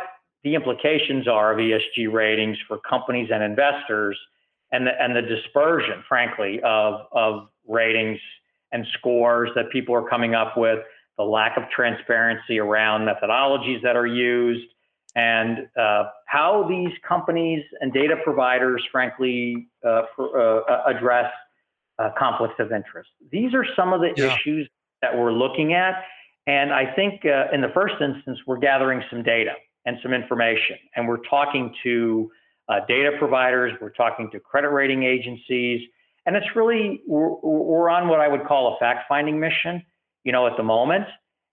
the 0.43 0.55
implications 0.55 1.27
are 1.27 1.51
of 1.51 1.59
ESG 1.59 2.11
ratings 2.11 2.57
for 2.67 2.79
companies 2.89 3.29
and 3.31 3.43
investors 3.43 4.17
and 4.71 4.87
the, 4.87 4.91
and 4.99 5.15
the 5.15 5.21
dispersion, 5.21 6.03
frankly, 6.07 6.59
of, 6.63 7.01
of 7.11 7.47
ratings 7.67 8.19
and 8.71 8.85
scores 8.97 9.49
that 9.55 9.69
people 9.71 9.95
are 9.95 10.07
coming 10.07 10.35
up 10.35 10.57
with 10.57 10.79
the 11.17 11.23
lack 11.23 11.57
of 11.57 11.63
transparency 11.73 12.59
around 12.59 13.07
methodologies 13.07 13.81
that 13.83 13.95
are 13.95 14.07
used, 14.07 14.67
and 15.15 15.59
uh, 15.79 16.05
how 16.27 16.65
these 16.67 16.91
companies 17.07 17.63
and 17.79 17.93
data 17.93 18.15
providers, 18.23 18.83
frankly, 18.91 19.67
uh, 19.87 20.01
for, 20.15 20.61
uh, 20.69 20.89
address 20.89 21.31
uh, 21.99 22.09
conflicts 22.17 22.59
of 22.59 22.73
interest. 22.73 23.09
These 23.31 23.53
are 23.53 23.65
some 23.75 23.93
of 23.93 24.01
the 24.01 24.11
yeah. 24.17 24.35
issues 24.35 24.69
that 25.01 25.17
we're 25.17 25.31
looking 25.31 25.73
at. 25.73 26.03
And 26.47 26.73
I 26.73 26.93
think 26.93 27.25
uh, 27.25 27.45
in 27.53 27.61
the 27.61 27.71
first 27.73 27.95
instance, 28.01 28.39
we're 28.45 28.57
gathering 28.57 29.01
some 29.09 29.23
data 29.23 29.53
and 29.85 29.97
some 30.03 30.13
information, 30.13 30.77
and 30.95 31.07
we're 31.07 31.23
talking 31.29 31.73
to 31.83 32.29
uh, 32.69 32.79
data 32.87 33.11
providers, 33.19 33.73
we're 33.81 33.89
talking 33.89 34.29
to 34.31 34.39
credit 34.39 34.69
rating 34.69 35.03
agencies, 35.03 35.87
and 36.25 36.35
it's 36.35 36.47
really, 36.55 37.01
we're, 37.07 37.35
we're 37.41 37.89
on 37.89 38.07
what 38.07 38.19
I 38.19 38.27
would 38.27 38.45
call 38.45 38.75
a 38.75 38.79
fact 38.79 39.05
finding 39.07 39.39
mission 39.39 39.83
you 40.25 40.33
know, 40.33 40.45
at 40.47 40.57
the 40.57 40.63
moment. 40.63 41.05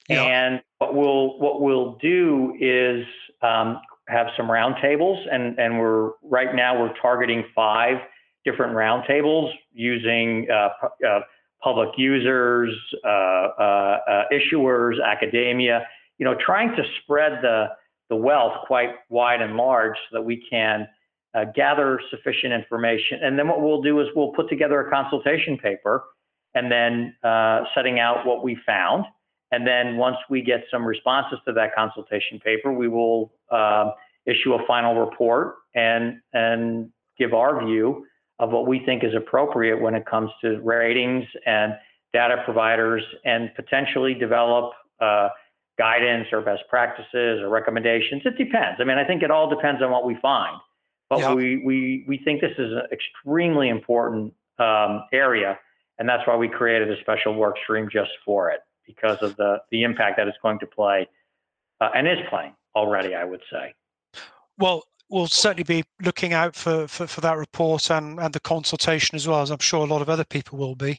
Yeah. 0.09 0.25
And 0.25 0.63
what 0.79 0.97
we'll 0.97 1.39
what 1.39 1.61
we'll 1.61 1.97
do 2.01 2.57
is 2.59 3.07
um, 3.43 3.81
have 4.09 4.27
some 4.37 4.47
roundtables, 4.47 5.23
and 5.31 5.57
and 5.61 5.79
we're 5.79 6.11
right 6.25 6.53
now 6.53 6.81
we're 6.81 6.95
targeting 7.01 7.45
five 7.55 7.99
different 8.45 8.75
roundtables 8.75 9.53
using 9.73 10.49
uh, 10.51 10.71
uh, 11.07 11.21
public 11.63 11.91
users, 11.97 12.75
uh, 13.05 13.09
uh, 13.09 13.99
uh, 14.09 14.23
issuers, 14.33 14.95
academia. 15.05 15.87
You 16.19 16.25
know, 16.25 16.35
trying 16.45 16.71
to 16.71 16.83
spread 17.03 17.39
the 17.43 17.67
the 18.09 18.17
wealth 18.17 18.55
quite 18.67 18.91
wide 19.09 19.41
and 19.41 19.57
large 19.57 19.97
so 20.11 20.19
that 20.19 20.23
we 20.23 20.45
can 20.51 20.89
uh, 21.35 21.45
gather 21.55 22.01
sufficient 22.11 22.53
information. 22.53 23.21
And 23.23 23.39
then 23.39 23.49
what 23.49 23.63
we'll 23.63 23.83
do 23.83 24.01
is 24.01 24.09
we'll 24.15 24.33
put 24.33 24.49
together 24.49 24.81
a 24.81 24.91
consultation 24.91 25.59
paper 25.59 26.05
and 26.55 26.71
then 26.71 27.15
uh, 27.25 27.65
setting 27.75 27.99
out 27.99 28.27
what 28.27 28.45
we 28.45 28.57
found. 28.67 29.05
And 29.51 29.67
then 29.67 29.97
once 29.97 30.17
we 30.31 30.43
get 30.43 30.65
some 30.71 30.85
responses 30.85 31.39
to 31.47 31.53
that 31.53 31.75
consultation 31.75 32.41
paper, 32.41 32.73
we 32.73 32.89
will 32.89 33.33
uh, 33.51 33.91
issue 34.27 34.55
a 34.55 34.67
final 34.67 34.95
report 34.95 35.57
and 35.75 36.21
and 36.33 36.91
give 37.19 37.35
our 37.35 37.65
view 37.65 38.07
of 38.39 38.51
what 38.51 38.67
we 38.67 38.83
think 38.85 39.05
is 39.05 39.15
appropriate 39.15 39.81
when 39.81 39.95
it 39.95 40.07
comes 40.07 40.31
to 40.43 40.59
ratings 40.63 41.25
and 41.47 41.75
data 42.13 42.43
providers, 42.45 43.03
and 43.25 43.51
potentially 43.55 44.13
develop 44.15 44.73
uh, 45.01 45.29
guidance 45.79 46.27
or 46.31 46.43
best 46.43 46.63
practices 46.69 47.41
or 47.41 47.49
recommendations. 47.49 48.23
It 48.25 48.37
depends. 48.37 48.81
I 48.81 48.85
mean, 48.85 48.99
I 48.99 49.05
think 49.05 49.23
it 49.23 49.31
all 49.31 49.49
depends 49.49 49.83
on 49.83 49.91
what 49.91 50.05
we 50.05 50.17
find. 50.21 50.59
But 51.13 51.21
yeah. 51.21 51.35
we, 51.35 51.63
we, 51.63 52.05
we 52.09 52.19
think 52.19 52.41
this 52.41 52.57
is 52.57 52.73
an 52.73 52.85
extremely 52.91 53.69
important 53.69 54.33
um, 54.59 55.05
area 55.13 55.59
and 55.99 56.09
that's 56.09 56.27
why 56.27 56.35
we 56.35 56.49
created 56.49 56.91
a 56.91 57.01
special 57.01 57.35
work 57.35 57.57
stream 57.63 57.89
just 57.91 58.11
for 58.25 58.51
it 58.51 58.61
because 58.87 59.19
of 59.23 59.37
the 59.37 59.59
the 59.71 59.85
impact 59.85 60.17
that 60.17 60.27
it's 60.27 60.39
going 60.43 60.59
to 60.59 60.67
play 60.67 61.07
uh, 61.81 61.91
and 61.95 62.09
is 62.09 62.19
playing 62.29 62.53
already. 62.75 63.15
I 63.15 63.25
would 63.25 63.43
say. 63.53 63.73
Well, 64.59 64.83
we'll 65.09 65.29
certainly 65.29 65.63
be 65.63 65.85
looking 66.03 66.33
out 66.33 66.57
for, 66.57 66.89
for, 66.89 67.07
for, 67.07 67.21
that 67.21 67.37
report 67.37 67.91
and, 67.91 68.19
and 68.19 68.35
the 68.35 68.41
consultation 68.41 69.15
as 69.15 69.29
well, 69.29 69.43
as 69.43 69.51
I'm 69.51 69.59
sure 69.59 69.85
a 69.85 69.89
lot 69.89 70.03
of 70.03 70.09
other 70.09 70.25
people 70.25 70.59
will 70.59 70.75
be. 70.75 70.99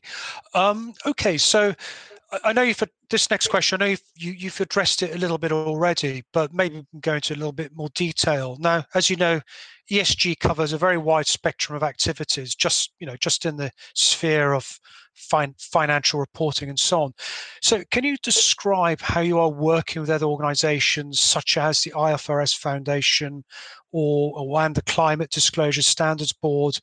Um, 0.53 0.93
okay, 1.05 1.37
so 1.37 1.73
I 2.43 2.53
know 2.53 2.63
you've 2.63 2.81
this 3.09 3.29
next 3.29 3.47
question. 3.47 3.81
I 3.81 3.85
know 3.85 3.89
you've, 3.91 4.01
you, 4.15 4.31
have 4.31 4.41
you 4.41 4.49
have 4.49 4.61
addressed 4.61 5.03
it 5.03 5.15
a 5.15 5.17
little 5.17 5.37
bit 5.37 5.51
already, 5.51 6.23
but 6.33 6.53
maybe 6.53 6.77
we 6.77 6.85
can 6.91 6.99
go 6.99 7.15
into 7.15 7.33
a 7.33 7.35
little 7.35 7.51
bit 7.51 7.75
more 7.75 7.89
detail. 7.95 8.57
Now, 8.59 8.85
as 8.95 9.09
you 9.09 9.15
know, 9.17 9.39
ESG 9.91 10.39
covers 10.39 10.73
a 10.73 10.77
very 10.77 10.97
wide 10.97 11.27
spectrum 11.27 11.75
of 11.75 11.83
activities, 11.83 12.55
just 12.55 12.93
you 12.99 13.07
know, 13.07 13.17
just 13.17 13.45
in 13.45 13.57
the 13.57 13.71
sphere 13.93 14.53
of 14.53 14.79
fin- 15.15 15.55
financial 15.59 16.19
reporting 16.19 16.69
and 16.69 16.79
so 16.79 17.03
on. 17.03 17.13
So, 17.61 17.83
can 17.91 18.03
you 18.03 18.17
describe 18.23 19.01
how 19.01 19.21
you 19.21 19.39
are 19.39 19.49
working 19.49 20.01
with 20.01 20.09
other 20.09 20.25
organisations 20.25 21.19
such 21.19 21.57
as 21.57 21.81
the 21.81 21.91
IFRS 21.91 22.57
Foundation 22.57 23.43
or, 23.91 24.33
or 24.39 24.61
and 24.61 24.75
the 24.75 24.81
Climate 24.83 25.29
Disclosure 25.29 25.81
Standards 25.81 26.33
Board 26.33 26.79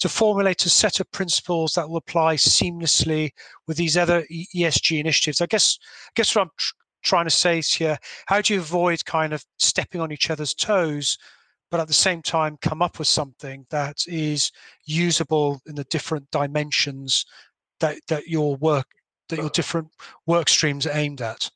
to 0.00 0.08
formulate 0.08 0.64
a 0.64 0.70
set 0.70 1.00
of 1.00 1.10
principles 1.10 1.72
that 1.74 1.88
will 1.88 1.96
apply 1.96 2.36
seamlessly 2.36 3.30
with 3.66 3.76
these 3.76 3.96
other 3.96 4.24
ESG 4.30 5.00
initiatives? 5.00 5.40
I 5.40 5.46
guess, 5.46 5.78
I 6.08 6.12
guess 6.14 6.34
what 6.34 6.42
I'm 6.42 6.50
tr- 6.56 6.74
trying 7.02 7.26
to 7.26 7.30
say 7.30 7.58
is 7.58 7.72
here: 7.72 7.98
how 8.26 8.40
do 8.40 8.54
you 8.54 8.60
avoid 8.60 9.04
kind 9.04 9.32
of 9.32 9.44
stepping 9.58 10.00
on 10.00 10.12
each 10.12 10.30
other's 10.30 10.54
toes? 10.54 11.18
but 11.70 11.80
at 11.80 11.86
the 11.86 11.92
same 11.92 12.22
time 12.22 12.56
come 12.62 12.80
up 12.80 12.98
with 12.98 13.08
something 13.08 13.66
that 13.70 14.02
is 14.06 14.50
usable 14.86 15.60
in 15.66 15.74
the 15.74 15.84
different 15.84 16.26
dimensions 16.30 17.26
that 17.80 17.98
that 18.08 18.26
your 18.26 18.56
work 18.56 18.86
that 19.28 19.38
your 19.38 19.50
different 19.50 19.88
work 20.26 20.48
streams 20.48 20.86
are 20.86 20.96
aimed 20.96 21.20
at? 21.20 21.50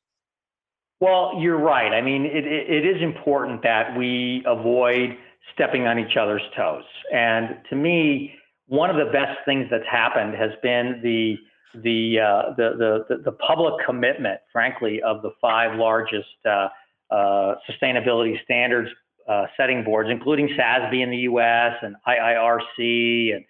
Well, 1.00 1.32
you're 1.40 1.58
right. 1.58 1.92
I 1.92 2.00
mean, 2.00 2.26
it, 2.26 2.46
it, 2.46 2.70
it 2.70 2.86
is 2.86 3.02
important 3.02 3.62
that 3.62 3.96
we 3.96 4.42
avoid 4.46 5.16
stepping 5.54 5.86
on 5.86 5.98
each 5.98 6.16
other's 6.16 6.42
toes. 6.56 6.84
And 7.12 7.58
to 7.70 7.76
me, 7.76 8.34
one 8.66 8.90
of 8.90 8.96
the 8.96 9.12
best 9.12 9.38
things 9.44 9.66
that's 9.70 9.86
happened 9.90 10.34
has 10.34 10.50
been 10.62 11.00
the 11.02 11.36
the 11.74 12.20
uh, 12.20 12.54
the, 12.56 13.04
the, 13.08 13.16
the 13.24 13.32
public 13.32 13.74
commitment, 13.84 14.40
frankly, 14.52 15.00
of 15.02 15.22
the 15.22 15.30
five 15.40 15.78
largest 15.78 16.26
uh, 16.46 16.68
uh, 17.10 17.54
sustainability 17.68 18.42
standards 18.44 18.90
uh, 19.28 19.46
setting 19.56 19.84
boards, 19.84 20.10
including 20.10 20.48
SASB 20.48 21.02
in 21.02 21.10
the 21.10 21.18
U.S. 21.18 21.74
and 21.82 21.96
IIRC 22.06 23.34
and 23.36 23.44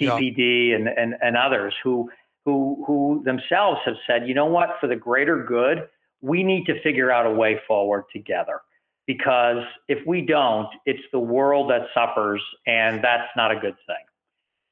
TPD 0.00 0.70
yeah. 0.70 0.76
and, 0.76 0.88
and, 0.88 1.14
and 1.20 1.36
others 1.36 1.74
who, 1.82 2.10
who, 2.44 2.82
who 2.86 3.22
themselves 3.24 3.80
have 3.84 3.94
said, 4.06 4.26
you 4.26 4.34
know 4.34 4.46
what, 4.46 4.70
for 4.80 4.86
the 4.86 4.96
greater 4.96 5.44
good, 5.44 5.88
we 6.20 6.42
need 6.42 6.64
to 6.66 6.80
figure 6.82 7.10
out 7.10 7.26
a 7.26 7.30
way 7.30 7.60
forward 7.66 8.04
together. 8.12 8.60
Because 9.06 9.64
if 9.88 9.98
we 10.06 10.20
don't, 10.22 10.68
it's 10.86 11.02
the 11.10 11.18
world 11.18 11.70
that 11.70 11.88
suffers, 11.92 12.42
and 12.66 13.02
that's 13.02 13.28
not 13.36 13.50
a 13.50 13.56
good 13.56 13.74
thing. 13.86 14.04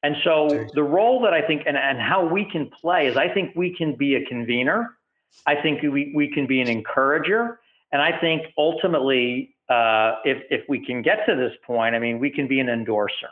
And 0.03 0.15
so 0.23 0.65
the 0.73 0.83
role 0.83 1.21
that 1.21 1.33
I 1.33 1.41
think 1.41 1.63
and, 1.67 1.77
and 1.77 1.99
how 1.99 2.25
we 2.25 2.45
can 2.49 2.69
play 2.69 3.07
is 3.07 3.17
I 3.17 3.27
think 3.27 3.55
we 3.55 3.75
can 3.75 3.95
be 3.95 4.15
a 4.15 4.25
convener. 4.25 4.97
I 5.45 5.55
think 5.61 5.81
we, 5.81 6.11
we 6.15 6.31
can 6.31 6.47
be 6.47 6.61
an 6.61 6.67
encourager. 6.67 7.59
And 7.91 8.01
I 8.01 8.17
think 8.19 8.43
ultimately, 8.57 9.55
uh, 9.69 10.15
if, 10.23 10.43
if 10.49 10.61
we 10.67 10.83
can 10.83 11.01
get 11.01 11.25
to 11.27 11.35
this 11.35 11.53
point, 11.65 11.93
I 11.93 11.99
mean, 11.99 12.19
we 12.19 12.29
can 12.29 12.47
be 12.47 12.59
an 12.59 12.69
endorser. 12.69 13.29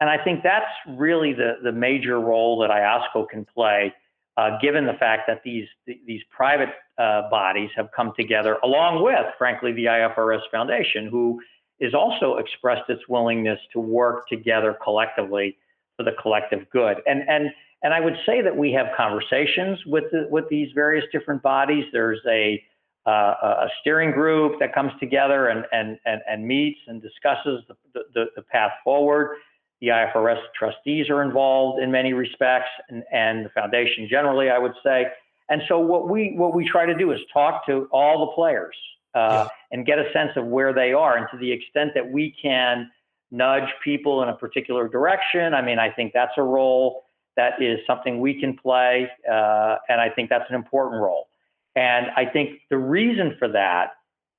And 0.00 0.10
I 0.10 0.22
think 0.22 0.42
that's 0.42 0.66
really 0.86 1.32
the, 1.32 1.54
the 1.62 1.72
major 1.72 2.20
role 2.20 2.58
that 2.60 2.70
IOSCO 2.70 3.28
can 3.28 3.46
play, 3.46 3.94
uh, 4.36 4.58
given 4.60 4.84
the 4.84 4.92
fact 4.94 5.22
that 5.28 5.40
these, 5.44 5.66
these 6.06 6.20
private 6.30 6.68
uh, 6.98 7.28
bodies 7.30 7.70
have 7.76 7.88
come 7.94 8.12
together, 8.16 8.56
along 8.62 9.02
with, 9.02 9.26
frankly, 9.38 9.72
the 9.72 9.84
IFRS 9.84 10.40
Foundation, 10.50 11.08
who 11.08 11.40
has 11.82 11.94
also 11.94 12.36
expressed 12.36 12.88
its 12.88 13.02
willingness 13.08 13.58
to 13.72 13.80
work 13.80 14.28
together 14.28 14.76
collectively 14.82 15.56
for 15.96 16.04
the 16.04 16.12
collective 16.22 16.68
good. 16.70 16.98
And, 17.06 17.22
and, 17.28 17.50
and 17.82 17.92
I 17.92 18.00
would 18.00 18.16
say 18.24 18.40
that 18.40 18.56
we 18.56 18.72
have 18.72 18.86
conversations 18.96 19.78
with, 19.86 20.04
the, 20.10 20.26
with 20.30 20.48
these 20.48 20.68
various 20.74 21.04
different 21.12 21.42
bodies. 21.42 21.84
There's 21.92 22.20
a, 22.26 22.62
uh, 23.06 23.10
a 23.10 23.68
steering 23.80 24.10
group 24.12 24.58
that 24.60 24.74
comes 24.74 24.92
together 24.98 25.48
and, 25.48 25.64
and, 25.72 25.98
and, 26.06 26.22
and 26.28 26.46
meets 26.46 26.78
and 26.86 27.02
discusses 27.02 27.62
the, 27.68 28.02
the, 28.14 28.24
the 28.36 28.42
path 28.42 28.72
forward. 28.82 29.36
The 29.80 29.88
IFRS 29.88 30.40
trustees 30.58 31.10
are 31.10 31.22
involved 31.22 31.82
in 31.82 31.90
many 31.92 32.14
respects, 32.14 32.70
and, 32.88 33.04
and 33.12 33.44
the 33.44 33.50
foundation 33.50 34.08
generally, 34.10 34.48
I 34.48 34.58
would 34.58 34.72
say. 34.82 35.04
And 35.48 35.62
so 35.68 35.78
what 35.78 36.08
we 36.08 36.34
what 36.36 36.54
we 36.54 36.68
try 36.68 36.86
to 36.86 36.94
do 36.94 37.12
is 37.12 37.20
talk 37.32 37.66
to 37.66 37.88
all 37.92 38.26
the 38.26 38.32
players 38.32 38.76
uh, 39.14 39.46
yeah. 39.46 39.48
and 39.70 39.86
get 39.86 39.98
a 39.98 40.12
sense 40.12 40.30
of 40.36 40.46
where 40.46 40.72
they 40.72 40.92
are, 40.92 41.16
and 41.16 41.26
to 41.30 41.38
the 41.38 41.52
extent 41.52 41.92
that 41.94 42.10
we 42.10 42.34
can 42.40 42.90
nudge 43.30 43.68
people 43.82 44.22
in 44.22 44.28
a 44.28 44.36
particular 44.36 44.88
direction. 44.88 45.54
I 45.54 45.62
mean, 45.62 45.78
I 45.78 45.90
think 45.90 46.12
that's 46.12 46.32
a 46.36 46.42
role 46.42 47.04
that 47.36 47.60
is 47.60 47.78
something 47.86 48.20
we 48.20 48.40
can 48.40 48.56
play, 48.56 49.08
uh, 49.30 49.76
and 49.88 50.00
I 50.00 50.08
think 50.08 50.30
that's 50.30 50.48
an 50.48 50.56
important 50.56 51.00
role. 51.02 51.28
And 51.74 52.06
I 52.16 52.24
think 52.24 52.60
the 52.70 52.78
reason 52.78 53.36
for 53.38 53.48
that 53.48 53.92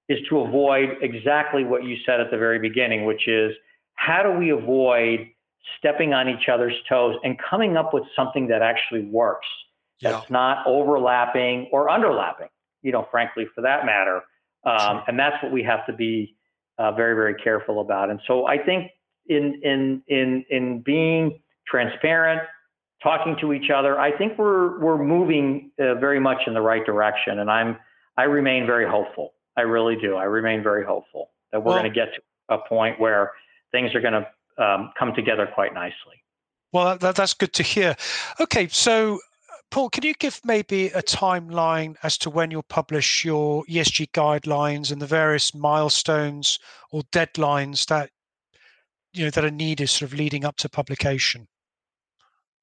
is 0.10 0.17
to 0.30 0.39
avoid 0.39 0.98
exactly 1.02 1.63
what 1.63 1.84
you 1.84 1.98
said 2.06 2.20
at 2.20 2.32
the 2.32 2.38
very 2.38 2.60
beginning, 2.60 3.06
which 3.06 3.28
is 3.28 3.52
how 3.96 4.24
do 4.24 4.32
we 4.32 4.50
avoid 4.50 5.28
stepping 5.78 6.13
on 6.13 6.30
each 6.30 6.50
other's 6.50 6.76
toes 6.89 7.15
and 7.24 7.38
coming 7.38 7.78
up 7.78 7.93
with 7.93 8.04
something 8.15 8.48
that 8.48 8.62
actually 8.62 9.02
works, 9.02 9.48
that's 10.02 10.24
yeah. 10.30 10.34
not 10.34 10.66
overlapping 10.68 11.70
or 11.72 11.88
underlapping, 11.88 12.50
you 12.82 12.92
know, 12.92 13.08
frankly, 13.10 13.46
for 13.56 13.62
that 13.62 13.86
matter. 13.86 14.22
Um, 14.66 15.04
and 15.08 15.18
that's 15.18 15.42
what 15.42 15.52
we 15.52 15.64
have 15.64 15.86
to 15.88 15.94
be 15.94 16.36
uh, 16.78 16.92
very, 16.92 17.16
very 17.16 17.36
careful 17.36 17.82
about. 17.82 18.10
And 18.10 18.20
so 18.28 18.46
I 18.48 18.58
think 18.58 18.92
in 19.28 19.60
in 19.64 20.04
in 20.08 20.46
in 20.50 20.82
being 20.82 21.40
transparent, 21.68 22.42
talking 23.02 23.36
to 23.42 23.54
each 23.54 23.70
other, 23.70 24.00
I 24.00 24.16
think 24.18 24.38
we're 24.38 24.80
we're 24.80 25.02
moving 25.02 25.72
uh, 25.80 25.96
very 25.96 26.20
much 26.20 26.42
in 26.48 26.54
the 26.54 26.62
right 26.62 26.86
direction. 26.86 27.40
And 27.40 27.50
I'm 27.50 27.78
I 28.18 28.24
remain 28.24 28.66
very 28.66 28.88
hopeful. 28.88 29.34
I 29.56 29.62
really 29.62 29.96
do. 29.96 30.16
I 30.16 30.26
remain 30.26 30.62
very 30.62 30.86
hopeful 30.86 31.32
that 31.52 31.60
we're 31.60 31.72
well, 31.72 31.80
going 31.80 31.92
to 31.92 31.96
get 31.96 32.14
to 32.14 32.22
a 32.50 32.58
point 32.68 33.00
where 33.00 33.32
things 33.72 33.94
are 33.96 34.02
going 34.02 34.14
to 34.14 34.64
um, 34.64 34.92
come 34.98 35.14
together 35.14 35.48
quite 35.54 35.74
nicely. 35.74 36.24
Well, 36.72 36.98
that, 36.98 37.16
that's 37.16 37.34
good 37.34 37.54
to 37.54 37.64
hear. 37.64 37.96
Okay, 38.40 38.68
so 38.68 39.20
Paul, 39.70 39.90
can 39.90 40.04
you 40.04 40.14
give 40.14 40.40
maybe 40.46 40.88
a 40.88 41.02
timeline 41.02 41.96
as 42.04 42.18
to 42.20 42.30
when 42.30 42.52
you'll 42.52 42.64
publish 42.64 43.26
your 43.26 43.64
ESG 43.66 44.12
guidelines 44.12 44.92
and 44.92 45.02
the 45.02 45.06
various 45.06 45.54
milestones 45.54 46.58
or 46.92 47.02
deadlines 47.12 47.86
that 47.88 48.10
you 49.14 49.26
know 49.26 49.32
that 49.32 49.44
are 49.44 49.52
needed, 49.52 49.90
sort 49.90 50.12
of 50.12 50.18
leading 50.18 50.46
up 50.46 50.58
to 50.58 50.70
publication? 50.70 51.48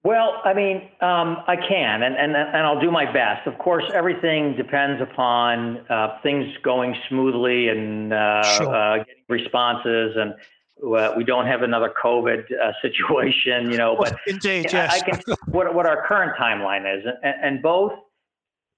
Well, 0.03 0.43
I 0.45 0.53
mean, 0.53 0.77
um, 1.01 1.39
I 1.47 1.57
can, 1.57 2.03
and, 2.03 2.15
and 2.15 2.37
and 2.37 2.57
I'll 2.59 2.81
do 2.81 2.91
my 2.91 3.11
best. 3.11 3.47
Of 3.47 3.59
course, 3.59 3.85
everything 3.95 4.55
depends 4.55 5.01
upon 5.01 5.79
uh, 5.89 6.19
things 6.23 6.47
going 6.63 6.95
smoothly 7.09 7.69
and 7.69 8.13
uh, 8.13 8.43
sure. 8.43 8.75
uh, 8.75 8.99
getting 8.99 9.25
responses 9.29 10.15
and 10.17 10.35
uh, 10.83 11.15
we 11.17 11.25
don't 11.25 11.47
have 11.47 11.63
another 11.63 11.93
COVID 12.03 12.45
uh, 12.53 12.73
situation, 12.83 13.71
you 13.71 13.77
know. 13.77 13.97
But 13.99 14.17
indeed, 14.27 14.67
yes. 14.73 14.93
I, 14.93 15.01
can 15.01 15.21
what 15.47 15.75
what 15.75 15.87
our 15.87 16.07
current 16.07 16.37
timeline 16.39 16.99
is, 16.99 17.05
and, 17.23 17.35
and 17.43 17.63
both 17.63 17.93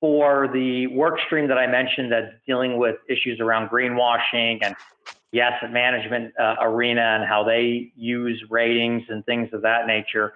for 0.01 0.49
the 0.53 0.87
work 0.89 1.19
stream 1.27 1.49
that 1.49 1.57
I 1.57 1.67
mentioned 1.67 2.13
that's 2.13 2.33
dealing 2.47 2.77
with 2.77 2.97
issues 3.09 3.41
around 3.41 3.71
greenwashing 3.71 4.59
and 4.63 4.77
the 5.33 5.41
asset 5.41 5.73
management 5.73 6.35
uh, 6.39 6.57
arena 6.61 7.01
and 7.19 7.25
how 7.25 7.43
they 7.43 7.93
use 7.97 8.43
ratings 8.51 9.03
and 9.09 9.25
things 9.25 9.49
of 9.53 9.63
that 9.63 9.87
nature. 9.87 10.35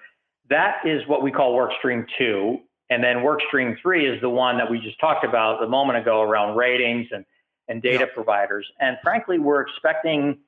That 0.49 0.79
is 0.85 1.07
what 1.07 1.23
we 1.23 1.31
call 1.31 1.55
work 1.55 1.73
stream 1.79 2.07
two. 2.19 2.59
And 2.89 3.05
then 3.05 3.23
work 3.23 3.41
stream 3.47 3.77
three 3.81 4.09
is 4.09 4.21
the 4.21 4.29
one 4.29 4.59
that 4.59 4.69
we 4.69 4.81
just 4.81 4.99
talked 4.99 5.25
about 5.25 5.63
a 5.63 5.69
moment 5.69 5.99
ago 5.99 6.23
around 6.23 6.57
ratings 6.57 7.07
and, 7.13 7.25
and 7.69 7.81
data 7.81 8.01
yep. 8.01 8.15
providers. 8.15 8.67
And 8.81 8.97
frankly, 9.03 9.39
we're 9.39 9.61
expecting 9.61 10.39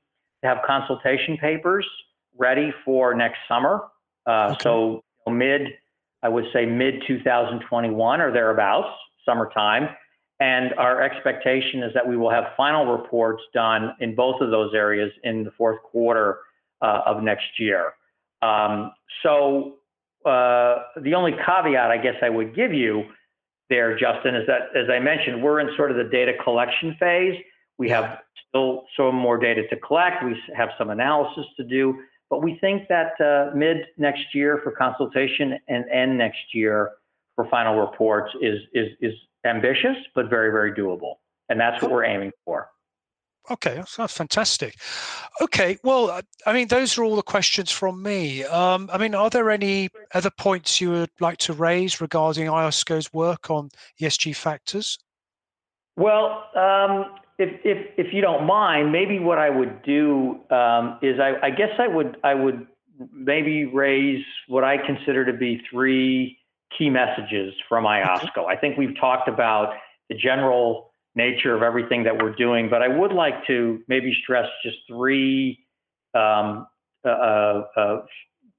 to 0.42 0.48
have 0.48 0.58
consultation 0.66 1.36
papers 1.36 1.86
ready 2.36 2.72
for 2.84 3.14
next 3.14 3.38
summer. 3.48 3.82
Uh, 4.26 4.50
okay. 4.50 4.58
So 4.62 5.04
mid, 5.28 5.62
I 6.22 6.28
would 6.28 6.46
say 6.52 6.66
mid 6.66 7.02
2021 7.06 8.20
or 8.20 8.32
thereabouts, 8.32 8.88
summertime. 9.24 9.88
And 10.40 10.74
our 10.74 11.02
expectation 11.02 11.84
is 11.84 11.94
that 11.94 12.06
we 12.06 12.16
will 12.16 12.30
have 12.30 12.44
final 12.56 12.86
reports 12.86 13.42
done 13.54 13.94
in 14.00 14.16
both 14.16 14.40
of 14.40 14.50
those 14.50 14.74
areas 14.74 15.12
in 15.22 15.44
the 15.44 15.52
fourth 15.52 15.80
quarter 15.82 16.38
uh, 16.80 17.02
of 17.06 17.22
next 17.22 17.60
year. 17.60 17.92
Um, 18.42 18.92
so 19.22 19.74
uh, 20.24 20.82
the 21.00 21.14
only 21.14 21.32
caveat 21.32 21.90
I 21.90 21.98
guess 21.98 22.16
I 22.22 22.28
would 22.28 22.56
give 22.56 22.72
you 22.72 23.04
there, 23.70 23.96
Justin, 23.96 24.34
is 24.34 24.46
that 24.48 24.76
as 24.76 24.90
I 24.90 24.98
mentioned, 24.98 25.42
we're 25.42 25.60
in 25.60 25.68
sort 25.76 25.90
of 25.90 25.96
the 25.96 26.04
data 26.10 26.32
collection 26.42 26.96
phase. 26.98 27.40
We 27.78 27.88
have 27.90 28.18
still 28.48 28.84
some 28.96 29.14
more 29.14 29.38
data 29.38 29.66
to 29.68 29.76
collect. 29.76 30.24
We 30.24 30.36
have 30.54 30.70
some 30.78 30.90
analysis 30.90 31.46
to 31.56 31.64
do, 31.64 31.98
but 32.30 32.42
we 32.42 32.58
think 32.60 32.88
that 32.88 33.20
uh, 33.20 33.54
mid 33.56 33.86
next 33.96 34.34
year 34.34 34.60
for 34.62 34.72
consultation 34.72 35.58
and 35.68 35.84
end 35.90 36.18
next 36.18 36.54
year 36.54 36.92
for 37.34 37.48
final 37.48 37.80
reports 37.80 38.32
is 38.40 38.58
is 38.72 38.88
is 39.00 39.14
ambitious, 39.44 39.96
but 40.14 40.28
very 40.28 40.50
very 40.50 40.72
doable, 40.72 41.14
and 41.48 41.58
that's 41.58 41.82
what 41.82 41.90
we're 41.90 42.04
aiming 42.04 42.32
for. 42.44 42.68
Okay, 43.50 43.82
that's 43.96 44.12
fantastic. 44.12 44.76
Okay, 45.40 45.76
well, 45.82 46.20
I 46.46 46.52
mean, 46.52 46.68
those 46.68 46.96
are 46.96 47.02
all 47.02 47.16
the 47.16 47.22
questions 47.22 47.72
from 47.72 48.00
me. 48.00 48.44
Um, 48.44 48.88
I 48.92 48.98
mean, 48.98 49.16
are 49.16 49.30
there 49.30 49.50
any 49.50 49.88
other 50.14 50.30
points 50.30 50.80
you 50.80 50.90
would 50.90 51.10
like 51.18 51.38
to 51.38 51.52
raise 51.52 52.00
regarding 52.00 52.46
IOSCO's 52.46 53.12
work 53.12 53.50
on 53.50 53.70
ESG 54.00 54.36
factors? 54.36 54.98
Well, 55.96 56.44
um, 56.54 57.16
if, 57.38 57.60
if, 57.64 58.06
if 58.06 58.14
you 58.14 58.20
don't 58.20 58.46
mind, 58.46 58.92
maybe 58.92 59.18
what 59.18 59.38
I 59.38 59.50
would 59.50 59.82
do 59.82 60.40
um, 60.50 60.98
is 61.02 61.18
I, 61.18 61.34
I 61.42 61.50
guess 61.50 61.70
I 61.78 61.88
would 61.88 62.16
I 62.22 62.34
would 62.34 62.66
maybe 63.12 63.64
raise 63.64 64.24
what 64.48 64.64
I 64.64 64.76
consider 64.78 65.24
to 65.24 65.32
be 65.32 65.62
three 65.70 66.38
key 66.76 66.90
messages 66.90 67.54
from 67.68 67.84
IOSCO. 67.84 68.46
I 68.46 68.56
think 68.56 68.78
we've 68.78 68.96
talked 68.98 69.28
about 69.28 69.74
the 70.08 70.14
general 70.14 70.92
nature 71.14 71.54
of 71.54 71.62
everything 71.62 72.04
that 72.04 72.22
we're 72.22 72.34
doing, 72.34 72.68
but 72.70 72.82
I 72.82 72.88
would 72.88 73.12
like 73.12 73.46
to 73.46 73.82
maybe 73.88 74.16
stress 74.22 74.48
just 74.64 74.78
three 74.88 75.58
um, 76.14 76.66
uh, 77.04 77.08
uh, 77.08 77.64
uh 77.76 77.96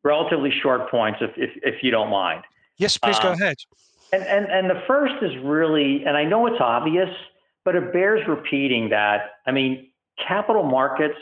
relatively 0.04 0.52
short 0.62 0.92
points, 0.92 1.20
if, 1.22 1.32
if, 1.38 1.52
if, 1.64 1.84
you 1.84 1.90
don't 1.90 2.10
mind. 2.10 2.44
Yes, 2.78 2.98
please 2.98 3.18
go 3.20 3.30
um, 3.30 3.34
ahead. 3.36 3.56
And, 4.12 4.24
and, 4.24 4.46
and 4.52 4.70
the 4.70 4.84
first 4.86 5.16
is 5.22 5.32
really, 5.44 6.04
and 6.06 6.18
I 6.18 6.26
know 6.26 6.46
it's 6.48 6.60
obvious, 6.60 7.10
but 7.66 7.76
it 7.76 7.94
bears 7.94 8.22
repeating 8.28 8.90
that, 8.90 9.32
I 9.46 9.52
mean, 9.52 9.90
capital 10.28 10.64
markets 10.64 11.18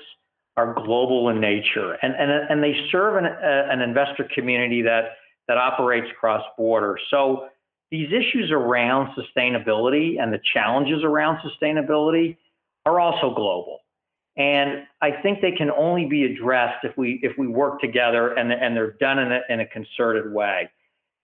are 0.58 0.74
global 0.74 1.30
in 1.30 1.40
nature 1.40 1.94
and, 2.02 2.14
and, 2.14 2.32
and 2.32 2.64
they 2.64 2.76
serve 2.92 3.16
an, 3.16 3.26
an 3.26 3.82
investor 3.82 4.28
community 4.34 4.82
that, 4.82 5.12
that 5.48 5.58
operates 5.58 6.08
cross 6.20 6.44
border. 6.58 6.98
So 7.10 7.48
these 7.90 8.10
issues 8.10 8.52
around 8.52 9.16
sustainability 9.16 10.22
and 10.22 10.34
the 10.34 10.40
challenges 10.54 11.04
around 11.04 11.40
sustainability 11.40 12.38
are 12.86 13.00
also 13.00 13.34
global. 13.34 13.80
And 14.38 14.84
I 15.02 15.12
think 15.22 15.42
they 15.42 15.52
can 15.52 15.70
only 15.72 16.06
be 16.06 16.24
addressed 16.24 16.84
if 16.84 16.98
we 16.98 17.20
if 17.22 17.38
we 17.38 17.48
work 17.48 17.82
together 17.82 18.34
and, 18.34 18.52
and 18.52 18.76
they're 18.76 18.94
done 18.94 19.20
in 19.20 19.32
a, 19.32 19.42
in 19.50 19.60
a 19.60 19.66
concerted 19.66 20.32
way. 20.32 20.70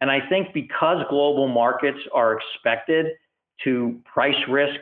And 0.02 0.12
I 0.12 0.20
think 0.28 0.54
because 0.54 1.06
global 1.10 1.48
markets 1.48 2.00
are 2.14 2.38
expected 2.38 3.08
to 3.64 4.00
price 4.06 4.36
risk 4.50 4.80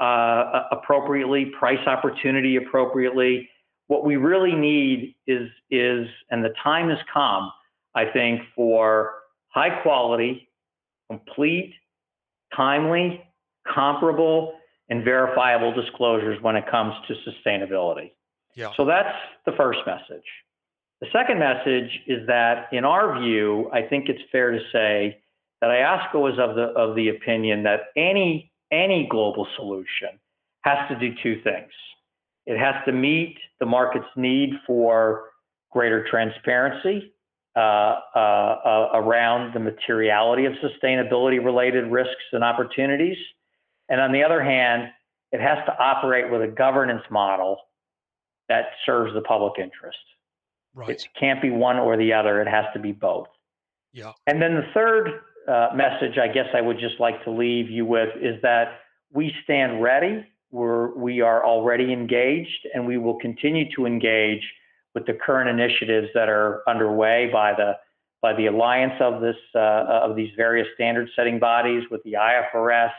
uh, 0.00 0.64
appropriately, 0.72 1.52
price 1.58 1.86
opportunity 1.86 2.56
appropriately, 2.56 3.48
what 3.86 4.04
we 4.04 4.16
really 4.16 4.54
need 4.54 5.14
is 5.26 5.48
is 5.70 6.06
and 6.30 6.44
the 6.44 6.54
time 6.62 6.88
has 6.88 6.98
come, 7.12 7.52
I 7.94 8.06
think, 8.06 8.40
for 8.56 9.12
high 9.48 9.82
quality, 9.82 10.48
complete, 11.08 11.74
timely, 12.56 13.22
comparable, 13.72 14.54
and 14.88 15.04
verifiable 15.04 15.72
disclosures 15.72 16.42
when 16.42 16.56
it 16.56 16.64
comes 16.70 16.94
to 17.08 17.14
sustainability. 17.30 18.12
Yeah. 18.54 18.70
So 18.76 18.84
that's 18.84 19.14
the 19.46 19.52
first 19.52 19.80
message. 19.86 20.24
The 21.00 21.08
second 21.12 21.38
message 21.38 21.90
is 22.06 22.26
that, 22.26 22.68
in 22.72 22.84
our 22.84 23.20
view, 23.20 23.70
I 23.72 23.82
think 23.82 24.08
it's 24.08 24.22
fair 24.32 24.52
to 24.52 24.60
say 24.72 25.18
that 25.60 25.70
IOSCO 25.70 26.32
is 26.32 26.38
of 26.38 26.56
the 26.56 26.62
of 26.76 26.96
the 26.96 27.08
opinion 27.08 27.62
that 27.64 27.80
any 27.96 28.52
any 28.72 29.06
global 29.10 29.46
solution 29.56 30.18
has 30.62 30.88
to 30.88 30.98
do 30.98 31.14
two 31.22 31.40
things. 31.42 31.70
It 32.46 32.58
has 32.58 32.74
to 32.86 32.92
meet 32.92 33.38
the 33.60 33.66
market's 33.66 34.06
need 34.16 34.50
for 34.66 35.30
greater 35.70 36.06
transparency 36.10 37.12
uh, 37.56 37.60
uh, 37.60 38.18
uh, 38.18 38.88
around 38.94 39.54
the 39.54 39.60
materiality 39.60 40.44
of 40.44 40.52
sustainability 40.54 41.44
related 41.44 41.86
risks 41.90 42.24
and 42.32 42.42
opportunities. 42.42 43.16
And 43.88 44.00
on 44.00 44.12
the 44.12 44.22
other 44.22 44.42
hand, 44.42 44.88
it 45.32 45.40
has 45.40 45.58
to 45.66 45.78
operate 45.78 46.30
with 46.30 46.42
a 46.42 46.48
governance 46.48 47.02
model 47.10 47.58
that 48.48 48.66
serves 48.84 49.12
the 49.14 49.20
public 49.22 49.54
interest. 49.58 49.98
Right. 50.74 50.90
It 50.90 51.06
can't 51.18 51.40
be 51.40 51.50
one 51.50 51.76
or 51.76 51.96
the 51.96 52.12
other, 52.12 52.40
it 52.42 52.48
has 52.48 52.66
to 52.74 52.80
be 52.80 52.92
both. 52.92 53.28
Yeah. 53.92 54.12
And 54.26 54.42
then 54.42 54.54
the 54.54 54.66
third 54.74 55.20
uh, 55.48 55.68
message 55.74 56.18
I 56.18 56.28
guess 56.28 56.46
I 56.54 56.60
would 56.60 56.78
just 56.78 56.98
like 57.00 57.22
to 57.24 57.30
leave 57.30 57.70
you 57.70 57.84
with 57.86 58.10
is 58.20 58.40
that 58.42 58.80
we 59.12 59.32
stand 59.44 59.82
ready. 59.82 60.26
We're, 60.50 60.94
we 60.94 61.20
are 61.20 61.44
already 61.44 61.92
engaged 61.92 62.68
and 62.74 62.86
we 62.86 62.98
will 62.98 63.18
continue 63.18 63.64
to 63.76 63.86
engage 63.86 64.42
with 64.94 65.06
the 65.06 65.14
current 65.14 65.48
initiatives 65.48 66.08
that 66.14 66.28
are 66.28 66.62
underway 66.68 67.28
by 67.32 67.52
the 67.52 67.72
by 68.22 68.32
the 68.32 68.46
alliance 68.46 68.94
of 69.00 69.20
this 69.20 69.36
uh, 69.54 69.84
of 70.02 70.16
these 70.16 70.30
various 70.36 70.66
standard 70.74 71.08
setting 71.14 71.38
bodies 71.38 71.82
with 71.90 72.02
the 72.04 72.14
IFRS. 72.14 72.92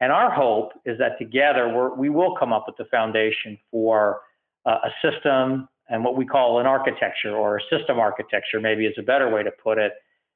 And 0.00 0.12
our 0.12 0.30
hope 0.30 0.72
is 0.84 0.98
that 0.98 1.18
together 1.18 1.68
we're, 1.68 1.94
we 1.94 2.10
will 2.10 2.36
come 2.36 2.52
up 2.52 2.64
with 2.66 2.76
the 2.76 2.84
foundation 2.84 3.58
for 3.70 4.20
uh, 4.66 4.78
a 4.84 4.90
system 5.00 5.68
and 5.88 6.04
what 6.04 6.16
we 6.16 6.24
call 6.24 6.58
an 6.58 6.66
architecture 6.66 7.34
or 7.34 7.58
a 7.58 7.60
system 7.70 7.98
architecture, 7.98 8.60
maybe 8.60 8.86
is 8.86 8.94
a 8.98 9.02
better 9.02 9.28
way 9.28 9.42
to 9.42 9.50
put 9.62 9.78
it, 9.78 9.92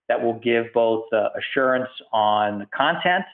that 0.08 0.22
will 0.22 0.38
give 0.38 0.66
both 0.72 1.04
uh, 1.12 1.28
assurance 1.38 1.88
on 2.12 2.60
the 2.60 2.66
content 2.66 3.24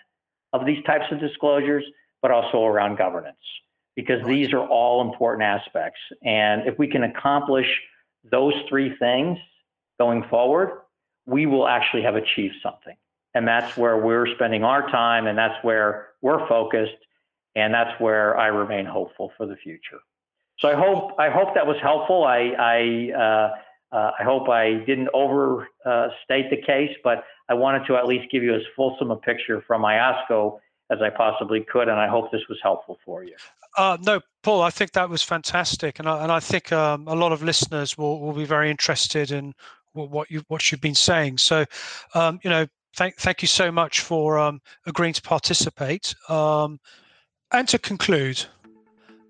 of 0.53 0.67
these 0.67 0.83
types 0.85 1.05
of 1.11 1.21
disclosures, 1.21 1.85
but 2.21 2.31
also 2.31 2.65
around 2.65 2.97
governance 2.97 3.37
because 3.97 4.25
these 4.27 4.53
are 4.53 4.67
all 4.67 5.03
important 5.03 5.43
aspects. 5.43 6.01
And 6.23 6.67
if 6.67 6.79
we 6.79 6.87
can 6.87 7.05
accomplish 7.05 7.67
those 8.31 8.55
three 8.69 8.97
things 8.97 9.39
going 9.99 10.25
forward, 10.31 10.71
we 11.27 11.47
will 11.47 11.69
actually 11.69 12.03
have 12.03 12.17
achieved 12.17 12.55
something. 12.63 12.97
And 13.35 13.47
that's 13.47 13.77
where 13.77 13.97
we're 13.97 14.27
spending 14.35 14.65
our 14.65 14.91
time, 14.91 15.27
and 15.27 15.39
that's 15.39 15.63
where 15.65 16.09
we're 16.21 16.47
focused, 16.49 16.97
and 17.55 17.73
that's 17.73 17.99
where 18.01 18.37
I 18.37 18.49
remain 18.49 18.85
hopeful 18.85 19.33
for 19.37 19.47
the 19.47 19.57
future. 19.57 19.99
So 20.59 20.69
I 20.69 20.75
hope 20.75 21.19
I 21.19 21.31
hope 21.31 21.55
that 21.55 21.67
was 21.67 21.77
helpful. 21.81 22.25
I 22.25 22.53
I, 22.59 23.19
uh, 23.19 23.51
uh, 23.93 24.11
I 24.19 24.25
hope 24.25 24.49
I 24.49 24.83
didn't 24.87 25.09
overstate 25.13 26.51
the 26.51 26.61
case, 26.67 26.91
but 27.05 27.25
I 27.49 27.55
wanted 27.55 27.87
to 27.87 27.97
at 27.97 28.07
least 28.07 28.31
give 28.33 28.43
you 28.43 28.55
as 28.55 28.63
fulsome 28.75 29.11
a 29.11 29.17
picture 29.17 29.63
from 29.67 29.83
IOSCO 29.83 30.59
as 30.91 30.99
I 31.01 31.11
possibly 31.11 31.61
could, 31.61 31.89
and 31.89 31.99
I 31.99 32.09
hope 32.09 32.31
this 32.33 32.43
was 32.49 32.59
helpful 32.63 32.99
for 33.05 33.25
you. 33.25 33.35
Uh, 33.77 33.97
no, 34.03 34.21
Paul, 34.43 34.63
I 34.63 34.71
think 34.71 34.93
that 34.93 35.09
was 35.09 35.23
fantastic, 35.23 35.99
and 35.99 36.09
I, 36.09 36.23
and 36.23 36.33
I 36.33 36.41
think 36.41 36.73
um, 36.73 37.09
a 37.09 37.15
lot 37.15 37.33
of 37.33 37.43
listeners 37.43 37.97
will, 37.97 38.21
will 38.21 38.35
be 38.35 38.45
very 38.45 38.71
interested 38.71 39.31
in 39.31 39.55
what 39.95 40.31
you 40.31 40.43
what 40.49 40.71
you've 40.71 40.81
been 40.81 40.95
saying. 40.95 41.37
So, 41.37 41.67
um, 42.15 42.41
you 42.43 42.51
know, 42.51 42.67
thank 42.97 43.17
thank 43.17 43.43
you 43.43 43.49
so 43.49 43.71
much 43.71 44.01
for 44.01 44.39
um, 44.39 44.61
agreeing 44.87 45.13
to 45.15 45.23
participate. 45.23 46.15
Um, 46.29 46.81
and 47.51 47.69
to 47.69 47.79
conclude, 47.79 48.43